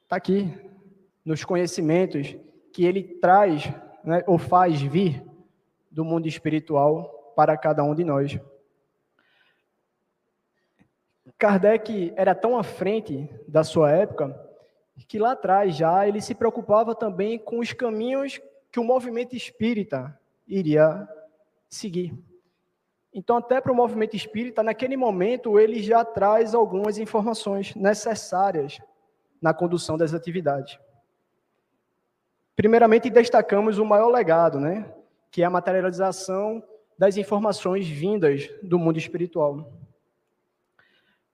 está 0.01 0.14
aqui 0.14 0.49
nos 1.25 1.45
conhecimentos 1.45 2.37
que 2.73 2.85
ele 2.85 3.03
traz, 3.03 3.64
né, 4.05 4.23
ou 4.29 4.39
faz 4.39 4.81
vir 4.81 5.27
do 5.91 6.05
mundo 6.05 6.29
espiritual 6.29 7.33
para 7.35 7.57
cada 7.57 7.83
um 7.83 7.97
de 7.97 8.05
nós. 8.05 8.39
Kardec 11.37 12.12
era 12.14 12.33
tão 12.33 12.57
à 12.57 12.62
frente 12.62 13.29
da 13.49 13.64
sua 13.64 13.91
época 13.91 14.45
que 15.05 15.18
lá 15.18 15.32
atrás 15.32 15.76
já 15.76 16.07
ele 16.07 16.20
se 16.20 16.34
preocupava 16.34 16.94
também 16.94 17.38
com 17.38 17.59
os 17.59 17.72
caminhos 17.72 18.40
que 18.70 18.80
o 18.80 18.84
movimento 18.84 19.36
espírita 19.36 20.18
iria 20.47 21.09
seguir. 21.68 22.14
Então, 23.12 23.36
até 23.36 23.61
para 23.61 23.72
o 23.72 23.74
movimento 23.74 24.14
espírita, 24.14 24.62
naquele 24.62 24.97
momento, 24.97 25.59
ele 25.59 25.82
já 25.82 26.05
traz 26.05 26.55
algumas 26.55 26.99
informações 26.99 27.74
necessárias 27.74 28.78
na 29.40 29.55
condução 29.55 29.97
das 29.97 30.12
atividades. 30.12 30.78
Primeiramente, 32.55 33.09
destacamos 33.11 33.78
o 33.78 33.84
maior 33.84 34.09
legado, 34.09 34.61
né? 34.61 34.92
que 35.30 35.42
é 35.42 35.44
a 35.44 35.51
materialização 35.51 36.62
das 36.99 37.16
informações 37.16 37.86
vindas 37.86 38.49
do 38.62 38.78
mundo 38.78 38.99
espiritual. 38.99 39.70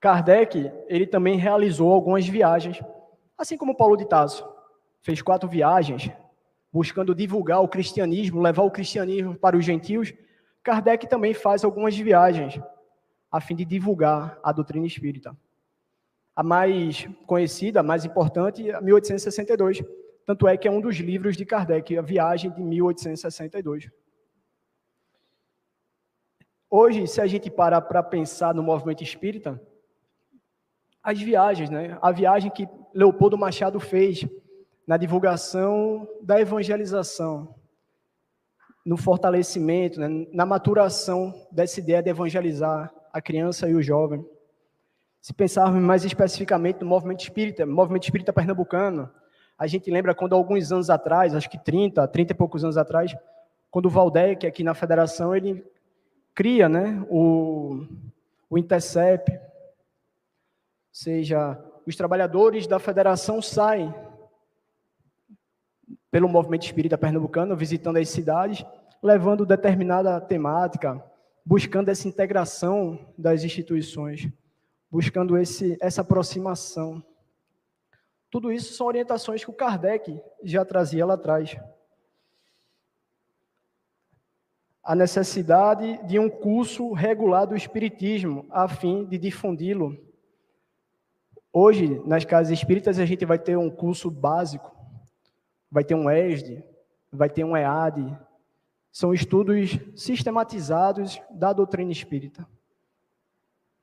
Kardec, 0.01 0.73
ele 0.89 1.07
também 1.07 1.37
realizou 1.37 1.93
algumas 1.93 2.27
viagens, 2.27 2.81
assim 3.43 3.57
como 3.57 3.77
Paulo 3.77 3.97
de 3.97 4.07
Tarso. 4.07 4.49
Fez 5.03 5.21
quatro 5.21 5.49
viagens, 5.49 6.11
buscando 6.73 7.15
divulgar 7.15 7.61
o 7.61 7.69
cristianismo, 7.69 8.41
levar 8.41 8.63
o 8.63 8.71
cristianismo 8.71 9.37
para 9.37 9.57
os 9.57 9.65
gentios. 9.65 10.15
Kardec 10.63 11.09
também 11.09 11.35
faz 11.35 11.65
algumas 11.65 11.97
viagens, 11.97 12.61
a 13.31 13.41
fim 13.41 13.57
de 13.57 13.65
divulgar 13.65 14.39
a 14.43 14.53
doutrina 14.53 14.87
espírita. 14.87 15.37
A 16.35 16.43
mais 16.43 17.07
conhecida, 17.27 17.81
a 17.81 17.83
mais 17.83 18.05
importante, 18.05 18.71
é 18.71 18.81
1862. 18.81 19.83
Tanto 20.25 20.47
é 20.47 20.57
que 20.57 20.69
é 20.69 20.71
um 20.71 20.81
dos 20.81 20.97
livros 20.97 21.37
de 21.37 21.45
Kardec, 21.45 21.99
A 21.99 22.03
Viagem 22.03 22.51
de 22.53 22.63
1862. 22.63 23.91
Hoje, 26.71 27.07
se 27.07 27.21
a 27.21 27.27
gente 27.27 27.51
parar 27.51 27.83
para 27.83 28.03
pensar 28.03 28.55
no 28.55 28.63
movimento 28.63 29.03
espírita, 29.03 29.61
as 31.03 31.21
viagens, 31.21 31.69
né? 31.69 31.99
A 32.01 32.13
viagem 32.13 32.51
que 32.51 32.69
Leopoldo 32.95 33.37
Machado 33.37 33.81
fez 33.81 34.25
na 34.87 34.97
divulgação 34.97 36.07
da 36.23 36.41
evangelização, 36.41 37.55
no 38.85 38.97
fortalecimento, 38.97 40.01
né? 40.01 40.27
na 40.33 40.45
maturação 40.45 41.33
dessa 41.51 41.81
ideia 41.81 42.03
de 42.03 42.11
evangelizar 42.11 42.93
a 43.13 43.21
criança 43.21 43.69
e 43.69 43.75
o 43.75 43.83
jovem. 43.83 44.25
Se 45.21 45.33
pensarmos 45.33 45.81
mais 45.81 46.05
especificamente 46.05 46.81
no 46.81 46.87
movimento 46.87 47.21
espírita, 47.21 47.65
movimento 47.65 48.05
espírita 48.05 48.33
pernambucano, 48.33 49.09
a 49.57 49.67
gente 49.69 49.89
lembra 49.91 50.15
quando 50.15 50.35
alguns 50.35 50.73
anos 50.73 50.91
atrás, 50.91 51.35
acho 51.35 51.49
que 51.49 51.59
30, 51.59 52.07
30 52.09 52.33
e 52.33 52.37
poucos 52.37 52.65
anos 52.65 52.77
atrás, 52.77 53.15
quando 53.71 53.87
o 53.87 53.91
Valdec, 53.91 54.47
aqui 54.47 54.65
na 54.65 54.75
federação, 54.75 55.35
ele 55.35 55.65
cria 56.35 56.69
né, 56.69 57.05
o, 57.09 57.87
o 58.51 58.59
seja, 60.93 61.59
os 61.87 61.97
trabalhadores 61.97 62.67
da 62.67 62.79
federação 62.79 63.41
saem 63.41 63.93
pelo 66.11 66.29
movimento 66.29 66.65
espírita 66.65 66.99
pernambucano, 66.99 67.57
visitando 67.57 67.97
as 67.97 68.11
cidades, 68.11 68.65
levando 69.03 69.47
determinada 69.47 70.21
temática, 70.21 71.03
buscando 71.45 71.89
essa 71.89 72.07
integração 72.07 73.13
das 73.17 73.43
instituições, 73.43 74.31
buscando 74.91 75.39
esse, 75.39 75.79
essa 75.81 76.03
aproximação. 76.03 77.03
Tudo 78.31 78.53
isso 78.53 78.75
são 78.75 78.87
orientações 78.87 79.43
que 79.43 79.51
o 79.51 79.55
Kardec 79.55 80.21
já 80.45 80.65
trazia 80.65 81.07
lá 81.07 81.15
atrás. 81.15 81.57
A 84.85 84.95
necessidade 84.95 86.07
de 86.07 86.19
um 86.19 86.29
curso 86.29 86.93
regular 86.93 87.47
do 87.47 87.57
Espiritismo, 87.57 88.47
a 88.51 88.69
fim 88.69 89.07
de 89.07 89.17
difundi-lo 89.17 90.12
Hoje, 91.53 92.01
nas 92.07 92.25
casas 92.25 92.51
espíritas, 92.51 92.99
a 92.99 93.05
gente 93.05 93.27
vai 93.27 93.39
ter 93.39 93.59
um 93.59 93.69
curso 93.69 94.11
básico, 94.11 94.75
vai 95.71 95.85
ter 95.85 95.95
um 95.95 96.09
ESD, 96.11 96.65
vai 97.13 97.29
ter 97.29 97.45
um 97.45 97.55
EAD. 97.55 98.17
São 98.91 99.13
estudos 99.13 99.79
sistematizados 99.95 101.21
da 101.31 101.53
doutrina 101.53 101.93
espírita, 101.93 102.49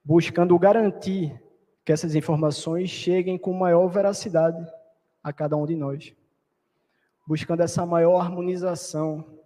buscando 0.04 0.58
garantir 0.58 1.40
que 1.86 1.92
essas 1.92 2.16
informações 2.16 2.90
cheguem 2.90 3.38
com 3.38 3.54
maior 3.54 3.88
veracidade 3.88 4.66
a 5.24 5.32
cada 5.32 5.56
um 5.56 5.66
de 5.66 5.76
nós, 5.76 6.16
buscando 7.28 7.62
essa 7.62 7.86
maior 7.86 8.20
harmonização 8.20 9.40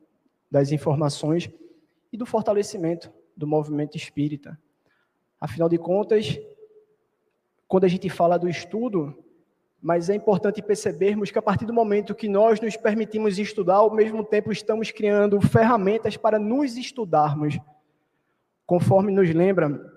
das 0.49 0.71
informações 0.71 1.49
e 2.11 2.17
do 2.17 2.25
fortalecimento 2.25 3.11
do 3.35 3.45
movimento 3.47 3.97
espírita. 3.97 4.57
Afinal 5.41 5.67
de 5.67 5.77
contas, 5.77 6.39
quando 7.73 7.85
a 7.85 7.87
gente 7.87 8.07
fala 8.07 8.37
do 8.37 8.47
estudo, 8.47 9.17
mas 9.81 10.07
é 10.07 10.13
importante 10.13 10.61
percebermos 10.61 11.31
que 11.31 11.39
a 11.39 11.41
partir 11.41 11.65
do 11.65 11.73
momento 11.73 12.13
que 12.13 12.29
nós 12.29 12.61
nos 12.61 12.77
permitimos 12.77 13.39
estudar, 13.39 13.77
ao 13.77 13.91
mesmo 13.91 14.23
tempo 14.23 14.51
estamos 14.51 14.91
criando 14.91 15.41
ferramentas 15.41 16.15
para 16.15 16.37
nos 16.37 16.77
estudarmos. 16.77 17.57
Conforme 18.63 19.11
nos 19.11 19.27
lembra 19.33 19.91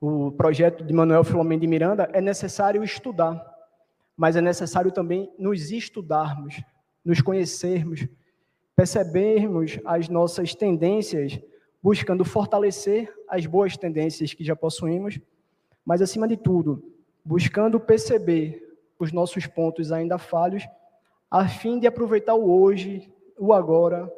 o 0.00 0.32
projeto 0.32 0.82
de 0.82 0.94
Manuel 0.94 1.22
Filomeno 1.22 1.60
de 1.60 1.66
Miranda, 1.66 2.08
é 2.14 2.20
necessário 2.22 2.82
estudar, 2.82 3.44
mas 4.16 4.34
é 4.34 4.40
necessário 4.40 4.90
também 4.90 5.30
nos 5.38 5.70
estudarmos, 5.70 6.62
nos 7.04 7.20
conhecermos, 7.20 8.08
percebermos 8.74 9.78
as 9.84 10.08
nossas 10.08 10.54
tendências, 10.54 11.38
buscando 11.82 12.24
fortalecer 12.24 13.14
as 13.28 13.44
boas 13.44 13.76
tendências 13.76 14.32
que 14.32 14.42
já 14.42 14.56
possuímos 14.56 15.20
mas 15.86 16.02
acima 16.02 16.26
de 16.26 16.36
tudo, 16.36 16.82
buscando 17.24 17.78
perceber 17.78 18.76
os 18.98 19.12
nossos 19.12 19.46
pontos 19.46 19.92
ainda 19.92 20.18
falhos, 20.18 20.66
a 21.30 21.46
fim 21.46 21.78
de 21.78 21.86
aproveitar 21.86 22.34
o 22.34 22.50
hoje, 22.50 23.12
o 23.38 23.52
agora, 23.52 24.12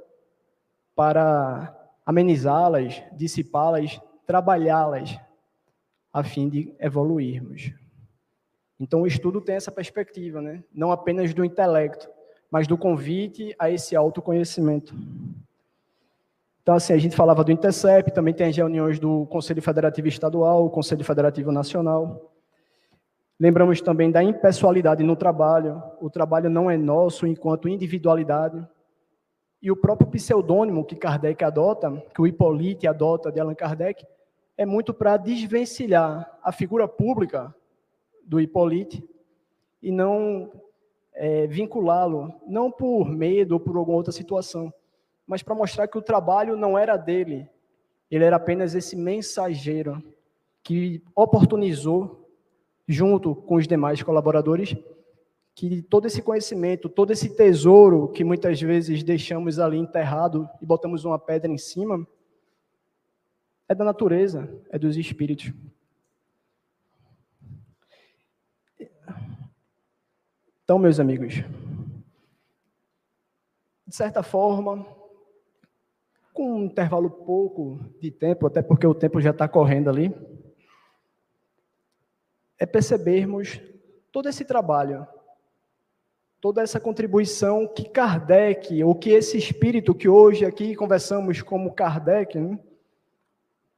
para 0.96 1.76
amenizá-las, 2.06 3.02
dissipá-las, 3.12 4.00
trabalhá-las, 4.26 5.18
a 6.10 6.24
fim 6.24 6.48
de 6.48 6.74
evoluirmos. 6.80 7.72
Então, 8.80 9.02
o 9.02 9.06
estudo 9.06 9.40
tem 9.40 9.56
essa 9.56 9.72
perspectiva, 9.72 10.40
né? 10.40 10.64
não 10.72 10.90
apenas 10.90 11.34
do 11.34 11.44
intelecto, 11.44 12.08
mas 12.50 12.66
do 12.66 12.78
convite 12.78 13.54
a 13.58 13.70
esse 13.70 13.94
autoconhecimento. 13.94 14.94
Então, 16.68 16.76
assim, 16.76 16.92
a 16.92 16.98
gente 16.98 17.16
falava 17.16 17.42
do 17.42 17.50
Intercep, 17.50 18.12
também 18.12 18.34
tem 18.34 18.48
as 18.48 18.54
reuniões 18.54 18.98
do 18.98 19.24
Conselho 19.28 19.62
Federativo 19.62 20.06
Estadual, 20.06 20.66
o 20.66 20.68
Conselho 20.68 21.02
Federativo 21.02 21.50
Nacional. 21.50 22.30
Lembramos 23.40 23.80
também 23.80 24.10
da 24.10 24.22
impessoalidade 24.22 25.02
no 25.02 25.16
trabalho. 25.16 25.82
O 25.98 26.10
trabalho 26.10 26.50
não 26.50 26.70
é 26.70 26.76
nosso 26.76 27.26
enquanto 27.26 27.70
individualidade. 27.70 28.62
E 29.62 29.70
o 29.70 29.76
próprio 29.76 30.10
pseudônimo 30.10 30.84
que 30.84 30.94
Kardec 30.94 31.42
adota, 31.42 32.04
que 32.14 32.20
o 32.20 32.26
Hippolyte 32.26 32.86
adota 32.86 33.32
de 33.32 33.40
Allan 33.40 33.54
Kardec, 33.54 34.06
é 34.54 34.66
muito 34.66 34.92
para 34.92 35.16
desvencilhar 35.16 36.38
a 36.42 36.52
figura 36.52 36.86
pública 36.86 37.54
do 38.22 38.38
Hippolyte 38.38 39.02
e 39.82 39.90
não 39.90 40.52
é, 41.14 41.46
vinculá-lo, 41.46 42.30
não 42.46 42.70
por 42.70 43.08
medo 43.08 43.52
ou 43.52 43.60
por 43.60 43.74
alguma 43.74 43.96
outra 43.96 44.12
situação, 44.12 44.70
mas 45.28 45.42
para 45.42 45.54
mostrar 45.54 45.86
que 45.86 45.98
o 45.98 46.02
trabalho 46.02 46.56
não 46.56 46.78
era 46.78 46.96
dele, 46.96 47.46
ele 48.10 48.24
era 48.24 48.36
apenas 48.36 48.74
esse 48.74 48.96
mensageiro 48.96 50.02
que 50.62 51.04
oportunizou, 51.14 52.26
junto 52.86 53.34
com 53.34 53.56
os 53.56 53.68
demais 53.68 54.02
colaboradores, 54.02 54.74
que 55.54 55.82
todo 55.82 56.06
esse 56.06 56.22
conhecimento, 56.22 56.88
todo 56.88 57.12
esse 57.12 57.36
tesouro 57.36 58.08
que 58.08 58.24
muitas 58.24 58.58
vezes 58.58 59.02
deixamos 59.02 59.58
ali 59.58 59.76
enterrado 59.76 60.48
e 60.62 60.64
botamos 60.64 61.04
uma 61.04 61.18
pedra 61.18 61.52
em 61.52 61.58
cima, 61.58 62.06
é 63.68 63.74
da 63.74 63.84
natureza, 63.84 64.48
é 64.70 64.78
dos 64.78 64.96
espíritos. 64.96 65.52
Então, 70.64 70.78
meus 70.78 70.98
amigos, 70.98 71.34
de 73.86 73.94
certa 73.94 74.22
forma, 74.22 74.86
com 76.38 76.52
um 76.52 76.64
intervalo 76.66 77.10
pouco 77.10 77.80
de 78.00 78.12
tempo, 78.12 78.46
até 78.46 78.62
porque 78.62 78.86
o 78.86 78.94
tempo 78.94 79.20
já 79.20 79.30
está 79.30 79.48
correndo 79.48 79.90
ali, 79.90 80.14
é 82.56 82.64
percebermos 82.64 83.60
todo 84.12 84.28
esse 84.28 84.44
trabalho, 84.44 85.04
toda 86.40 86.62
essa 86.62 86.78
contribuição 86.78 87.66
que 87.66 87.88
Kardec, 87.88 88.84
ou 88.84 88.94
que 88.94 89.10
esse 89.10 89.36
espírito 89.36 89.92
que 89.92 90.08
hoje 90.08 90.44
aqui 90.44 90.76
conversamos 90.76 91.42
como 91.42 91.74
Kardec, 91.74 92.38
né, 92.38 92.56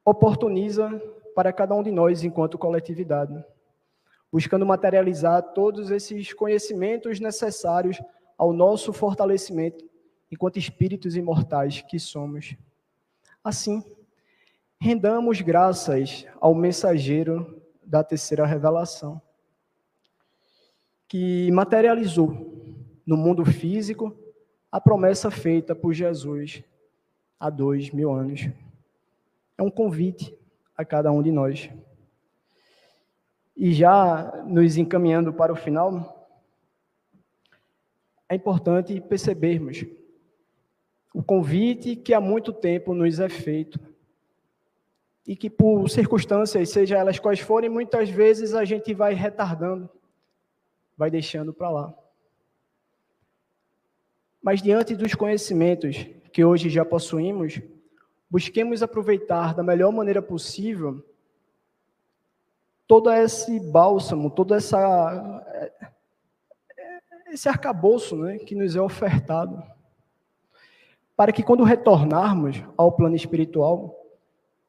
oportuniza 0.04 0.90
para 1.34 1.54
cada 1.54 1.74
um 1.74 1.82
de 1.82 1.90
nós 1.90 2.22
enquanto 2.24 2.58
coletividade, 2.58 3.42
buscando 4.30 4.66
materializar 4.66 5.54
todos 5.54 5.90
esses 5.90 6.34
conhecimentos 6.34 7.20
necessários 7.20 7.98
ao 8.36 8.52
nosso 8.52 8.92
fortalecimento 8.92 9.89
enquanto 10.30 10.58
espíritos 10.58 11.16
imortais 11.16 11.82
que 11.82 11.98
somos. 11.98 12.54
Assim, 13.42 13.82
rendamos 14.78 15.40
graças 15.40 16.26
ao 16.40 16.54
mensageiro 16.54 17.60
da 17.82 18.04
terceira 18.04 18.46
revelação, 18.46 19.20
que 21.08 21.50
materializou 21.50 22.54
no 23.04 23.16
mundo 23.16 23.44
físico 23.44 24.16
a 24.70 24.80
promessa 24.80 25.30
feita 25.30 25.74
por 25.74 25.92
Jesus 25.92 26.62
há 27.38 27.50
dois 27.50 27.90
mil 27.90 28.12
anos. 28.12 28.48
É 29.58 29.62
um 29.62 29.70
convite 29.70 30.38
a 30.76 30.84
cada 30.84 31.10
um 31.10 31.22
de 31.22 31.32
nós. 31.32 31.68
E 33.56 33.72
já 33.72 34.42
nos 34.46 34.76
encaminhando 34.76 35.32
para 35.32 35.52
o 35.52 35.56
final, 35.56 36.28
é 38.28 38.36
importante 38.36 39.00
percebermos 39.00 39.84
o 41.12 41.22
convite 41.22 41.96
que 41.96 42.14
há 42.14 42.20
muito 42.20 42.52
tempo 42.52 42.94
nos 42.94 43.18
é 43.18 43.28
feito 43.28 43.80
e 45.26 45.36
que 45.36 45.50
por 45.50 45.88
circunstâncias, 45.88 46.70
seja 46.70 46.98
elas 46.98 47.18
quais 47.18 47.40
forem, 47.40 47.70
muitas 47.70 48.08
vezes 48.08 48.54
a 48.54 48.64
gente 48.64 48.92
vai 48.94 49.14
retardando, 49.14 49.88
vai 50.96 51.10
deixando 51.10 51.52
para 51.52 51.70
lá. 51.70 51.94
Mas 54.42 54.62
diante 54.62 54.96
dos 54.96 55.14
conhecimentos 55.14 56.06
que 56.32 56.44
hoje 56.44 56.70
já 56.70 56.84
possuímos, 56.84 57.60
busquemos 58.28 58.82
aproveitar 58.82 59.54
da 59.54 59.62
melhor 59.62 59.92
maneira 59.92 60.22
possível 60.22 61.04
todo 62.86 63.08
esse 63.12 63.60
bálsamo, 63.60 64.30
todo 64.30 64.52
essa, 64.52 65.46
esse 67.28 67.48
arcabouço 67.48 68.16
né, 68.16 68.38
que 68.38 68.56
nos 68.56 68.74
é 68.74 68.80
ofertado, 68.80 69.62
para 71.20 71.32
que 71.32 71.42
quando 71.42 71.64
retornarmos 71.64 72.64
ao 72.78 72.92
plano 72.92 73.14
espiritual, 73.14 73.94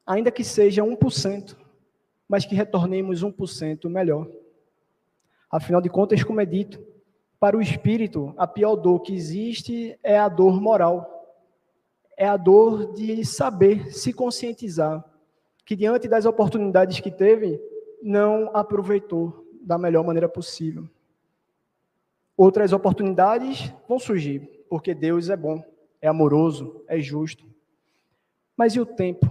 ainda 0.05 0.29
que 0.29 0.43
seja 0.43 0.83
1%, 0.83 1.55
mas 2.27 2.45
que 2.45 2.53
retornemos 2.53 3.23
1% 3.23 3.87
melhor. 3.87 4.27
Afinal 5.49 5.79
de 5.79 5.87
contas, 5.87 6.25
como 6.25 6.41
é 6.41 6.45
dito, 6.45 6.85
para 7.39 7.55
o 7.55 7.61
espírito, 7.61 8.33
a 8.35 8.45
pior 8.45 8.75
dor 8.75 8.99
que 8.99 9.15
existe 9.15 9.97
é 10.03 10.19
a 10.19 10.27
dor 10.27 10.59
moral. 10.59 11.39
É 12.17 12.27
a 12.27 12.35
dor 12.35 12.91
de 12.95 13.23
saber 13.23 13.93
se 13.93 14.11
conscientizar 14.11 15.05
que, 15.65 15.73
diante 15.73 16.09
das 16.09 16.25
oportunidades 16.25 16.99
que 16.99 17.11
teve, 17.11 17.61
não 18.03 18.51
aproveitou 18.53 19.47
da 19.61 19.77
melhor 19.77 20.03
maneira 20.03 20.27
possível. 20.27 20.85
Outras 22.35 22.73
oportunidades 22.73 23.73
vão 23.87 23.97
surgir, 23.97 24.65
porque 24.69 24.93
Deus 24.93 25.29
é 25.29 25.37
bom, 25.37 25.70
é 26.01 26.07
amoroso, 26.07 26.83
é 26.87 26.99
justo. 26.99 27.45
Mas 28.57 28.75
e 28.75 28.79
o 28.79 28.85
tempo 28.85 29.27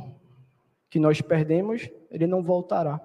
que 0.88 0.98
nós 0.98 1.20
perdemos, 1.20 1.90
ele 2.10 2.26
não 2.26 2.42
voltará. 2.42 3.00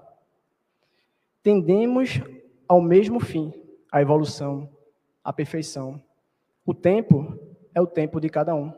Tendemos 1.44 2.22
ao 2.68 2.82
mesmo 2.82 3.20
fim, 3.20 3.54
a 3.92 4.02
evolução, 4.02 4.70
a 5.24 5.32
perfeição. 5.32 6.02
O 6.66 6.74
tempo 6.74 7.38
é 7.74 7.82
o 7.82 7.88
tempo 7.88 8.20
de 8.20 8.30
cada 8.30 8.56
um. 8.56 8.74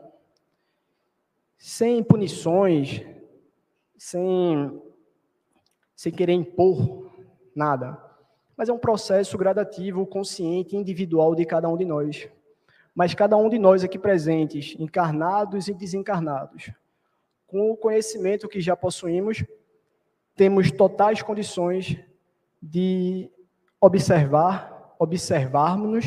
Sem 1.56 2.02
punições, 2.02 3.04
sem, 3.96 4.80
sem 5.96 6.12
querer 6.12 6.34
impor 6.34 7.10
nada. 7.54 7.98
Mas 8.56 8.68
é 8.68 8.72
um 8.72 8.78
processo 8.78 9.36
gradativo, 9.38 10.06
consciente, 10.06 10.76
individual 10.76 11.34
de 11.34 11.44
cada 11.44 11.68
um 11.68 11.76
de 11.76 11.84
nós. 11.84 12.28
Mas 12.98 13.14
cada 13.14 13.36
um 13.36 13.48
de 13.48 13.60
nós 13.60 13.84
aqui 13.84 13.96
presentes, 13.96 14.74
encarnados 14.76 15.68
e 15.68 15.72
desencarnados, 15.72 16.72
com 17.46 17.70
o 17.70 17.76
conhecimento 17.76 18.48
que 18.48 18.60
já 18.60 18.74
possuímos, 18.74 19.44
temos 20.34 20.72
totais 20.72 21.22
condições 21.22 21.96
de 22.60 23.30
observar, 23.80 24.96
observarmos-nos 24.98 26.06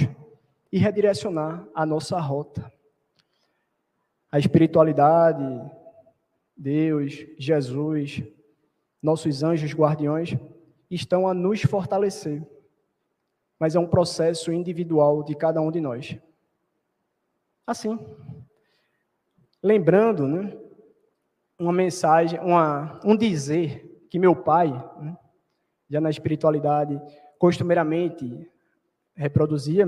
e 0.69 0.77
redirecionar 0.77 1.65
a 1.73 1.85
nossa 1.85 2.19
rota. 2.19 2.69
A 4.29 4.37
espiritualidade, 4.37 5.41
Deus, 6.57 7.25
Jesus, 7.39 8.21
nossos 9.01 9.43
anjos 9.43 9.73
guardiões 9.73 10.35
estão 10.89 11.25
a 11.25 11.33
nos 11.33 11.61
fortalecer. 11.61 12.45
Mas 13.57 13.75
é 13.75 13.79
um 13.79 13.87
processo 13.87 14.51
individual 14.51 15.23
de 15.23 15.35
cada 15.35 15.61
um 15.61 15.71
de 15.71 15.79
nós. 15.79 16.19
Assim, 17.65 17.99
lembrando, 19.61 20.27
né, 20.27 20.57
uma 21.59 21.73
mensagem, 21.73 22.39
uma, 22.39 22.99
um 23.03 23.15
dizer 23.15 24.05
que 24.09 24.19
meu 24.19 24.35
pai, 24.35 24.69
né, 24.99 25.17
já 25.89 26.01
na 26.01 26.09
espiritualidade, 26.09 26.99
costumeiramente 27.37 28.49
reproduzia, 29.15 29.85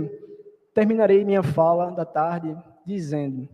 Terminarei 0.74 1.24
minha 1.24 1.43
fala 1.43 1.91
da 1.91 2.03
tarde 2.03 2.57
dizendo: 2.86 3.47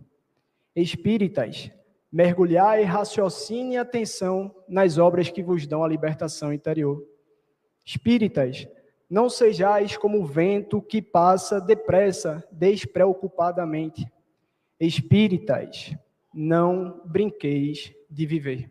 Espíritas, 0.74 1.70
mergulhai 2.10 2.82
raciocínio 2.82 3.74
e 3.74 3.76
atenção 3.76 4.54
nas 4.66 4.96
obras 4.96 5.28
que 5.28 5.42
vos 5.42 5.66
dão 5.66 5.84
a 5.84 5.88
libertação 5.88 6.52
interior. 6.52 7.04
Espíritas, 7.84 8.66
não 9.10 9.28
sejais 9.28 9.96
como 9.96 10.20
o 10.20 10.24
vento 10.24 10.80
que 10.80 11.02
passa 11.02 11.60
depressa, 11.60 12.46
despreocupadamente. 12.52 14.10
Espíritas, 14.78 15.96
não 16.32 17.02
brinqueis 17.04 17.92
de 18.08 18.24
viver. 18.24 18.70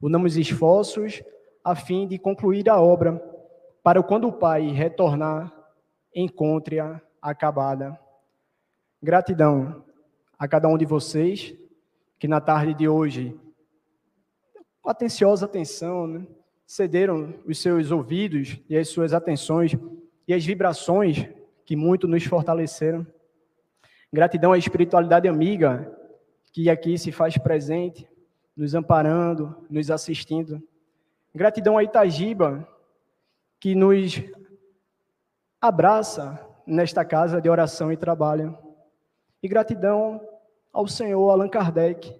Unamos 0.00 0.38
esforços 0.38 1.22
a 1.62 1.74
fim 1.74 2.06
de 2.08 2.18
concluir 2.18 2.70
a 2.70 2.80
obra, 2.80 3.22
para 3.82 4.02
quando 4.02 4.28
o 4.28 4.32
Pai 4.32 4.70
retornar, 4.70 5.52
encontre-a 6.14 7.00
acabada. 7.20 7.98
Gratidão 9.02 9.84
a 10.38 10.48
cada 10.48 10.68
um 10.68 10.78
de 10.78 10.86
vocês 10.86 11.54
que 12.18 12.26
na 12.26 12.40
tarde 12.40 12.72
de 12.72 12.88
hoje, 12.88 13.38
com 14.80 14.88
atenciosa 14.88 15.44
atenção, 15.44 16.06
né, 16.06 16.26
cederam 16.66 17.34
os 17.46 17.58
seus 17.58 17.90
ouvidos 17.90 18.58
e 18.68 18.76
as 18.76 18.88
suas 18.88 19.12
atenções 19.12 19.76
e 20.26 20.32
as 20.32 20.44
vibrações 20.44 21.28
que 21.64 21.76
muito 21.76 22.08
nos 22.08 22.24
fortaleceram. 22.24 23.06
Gratidão 24.12 24.52
à 24.52 24.58
espiritualidade 24.58 25.28
amiga 25.28 25.92
que 26.52 26.70
aqui 26.70 26.96
se 26.96 27.10
faz 27.10 27.36
presente, 27.36 28.08
nos 28.56 28.74
amparando, 28.74 29.66
nos 29.68 29.90
assistindo. 29.90 30.62
Gratidão 31.34 31.76
a 31.76 31.82
Itagiba, 31.82 32.66
que 33.58 33.74
nos 33.74 34.22
abraça 35.60 36.38
nesta 36.66 37.04
casa 37.04 37.40
de 37.40 37.48
oração 37.48 37.90
e 37.90 37.96
trabalho. 37.96 38.56
E 39.42 39.48
gratidão 39.48 40.20
ao 40.72 40.86
Senhor 40.86 41.28
Allan 41.28 41.48
Kardec, 41.48 42.14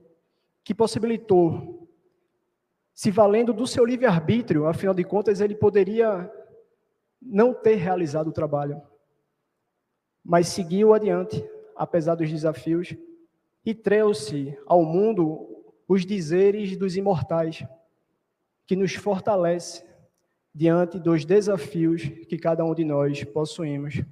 que 0.64 0.74
possibilitou, 0.74 1.83
se 2.94 3.10
valendo 3.10 3.52
do 3.52 3.66
seu 3.66 3.84
livre-arbítrio, 3.84 4.66
afinal 4.66 4.94
de 4.94 5.02
contas, 5.02 5.40
ele 5.40 5.56
poderia 5.56 6.30
não 7.20 7.52
ter 7.52 7.74
realizado 7.74 8.28
o 8.28 8.32
trabalho, 8.32 8.80
mas 10.24 10.48
seguiu 10.48 10.94
adiante, 10.94 11.44
apesar 11.74 12.14
dos 12.14 12.30
desafios, 12.30 12.94
e 13.66 13.74
trouxe 13.74 14.56
ao 14.64 14.84
mundo 14.84 15.64
os 15.88 16.06
dizeres 16.06 16.76
dos 16.76 16.96
imortais, 16.96 17.64
que 18.66 18.76
nos 18.76 18.94
fortalece 18.94 19.84
diante 20.54 20.98
dos 20.98 21.24
desafios 21.24 22.02
que 22.28 22.38
cada 22.38 22.64
um 22.64 22.74
de 22.74 22.84
nós 22.84 23.24
possuímos. 23.24 24.02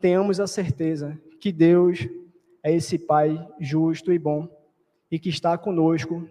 Tenhamos 0.00 0.40
a 0.40 0.46
certeza 0.46 1.20
que 1.38 1.52
Deus 1.52 2.08
é 2.62 2.74
esse 2.74 2.98
Pai 2.98 3.46
justo 3.60 4.10
e 4.10 4.18
bom 4.18 4.48
e 5.10 5.18
que 5.18 5.28
está 5.28 5.58
conosco 5.58 6.26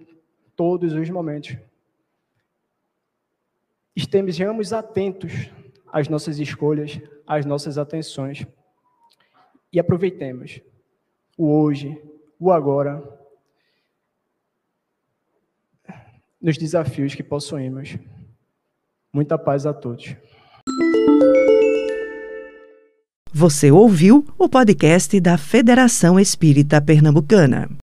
todos 0.56 0.94
os 0.94 1.10
momentos. 1.10 1.58
Estejamos 3.96 4.74
atentos 4.74 5.50
às 5.92 6.08
nossas 6.08 6.40
escolhas, 6.40 7.00
às 7.28 7.46
nossas 7.46 7.78
atenções 7.78 8.46
e 9.72 9.80
aproveitemos 9.80 10.62
o 11.38 11.52
hoje, 11.52 12.00
o 12.40 12.52
agora, 12.52 13.04
nos 16.40 16.58
desafios 16.58 17.16
que 17.16 17.24
possuímos. 17.24 17.98
Muita 19.12 19.38
paz 19.38 19.66
a 19.66 19.74
todos. 19.74 20.16
Você 23.32 23.72
ouviu 23.72 24.26
o 24.38 24.48
podcast 24.48 25.20
da 25.20 25.38
Federação 25.38 26.20
Espírita 26.20 26.80
Pernambucana. 26.82 27.68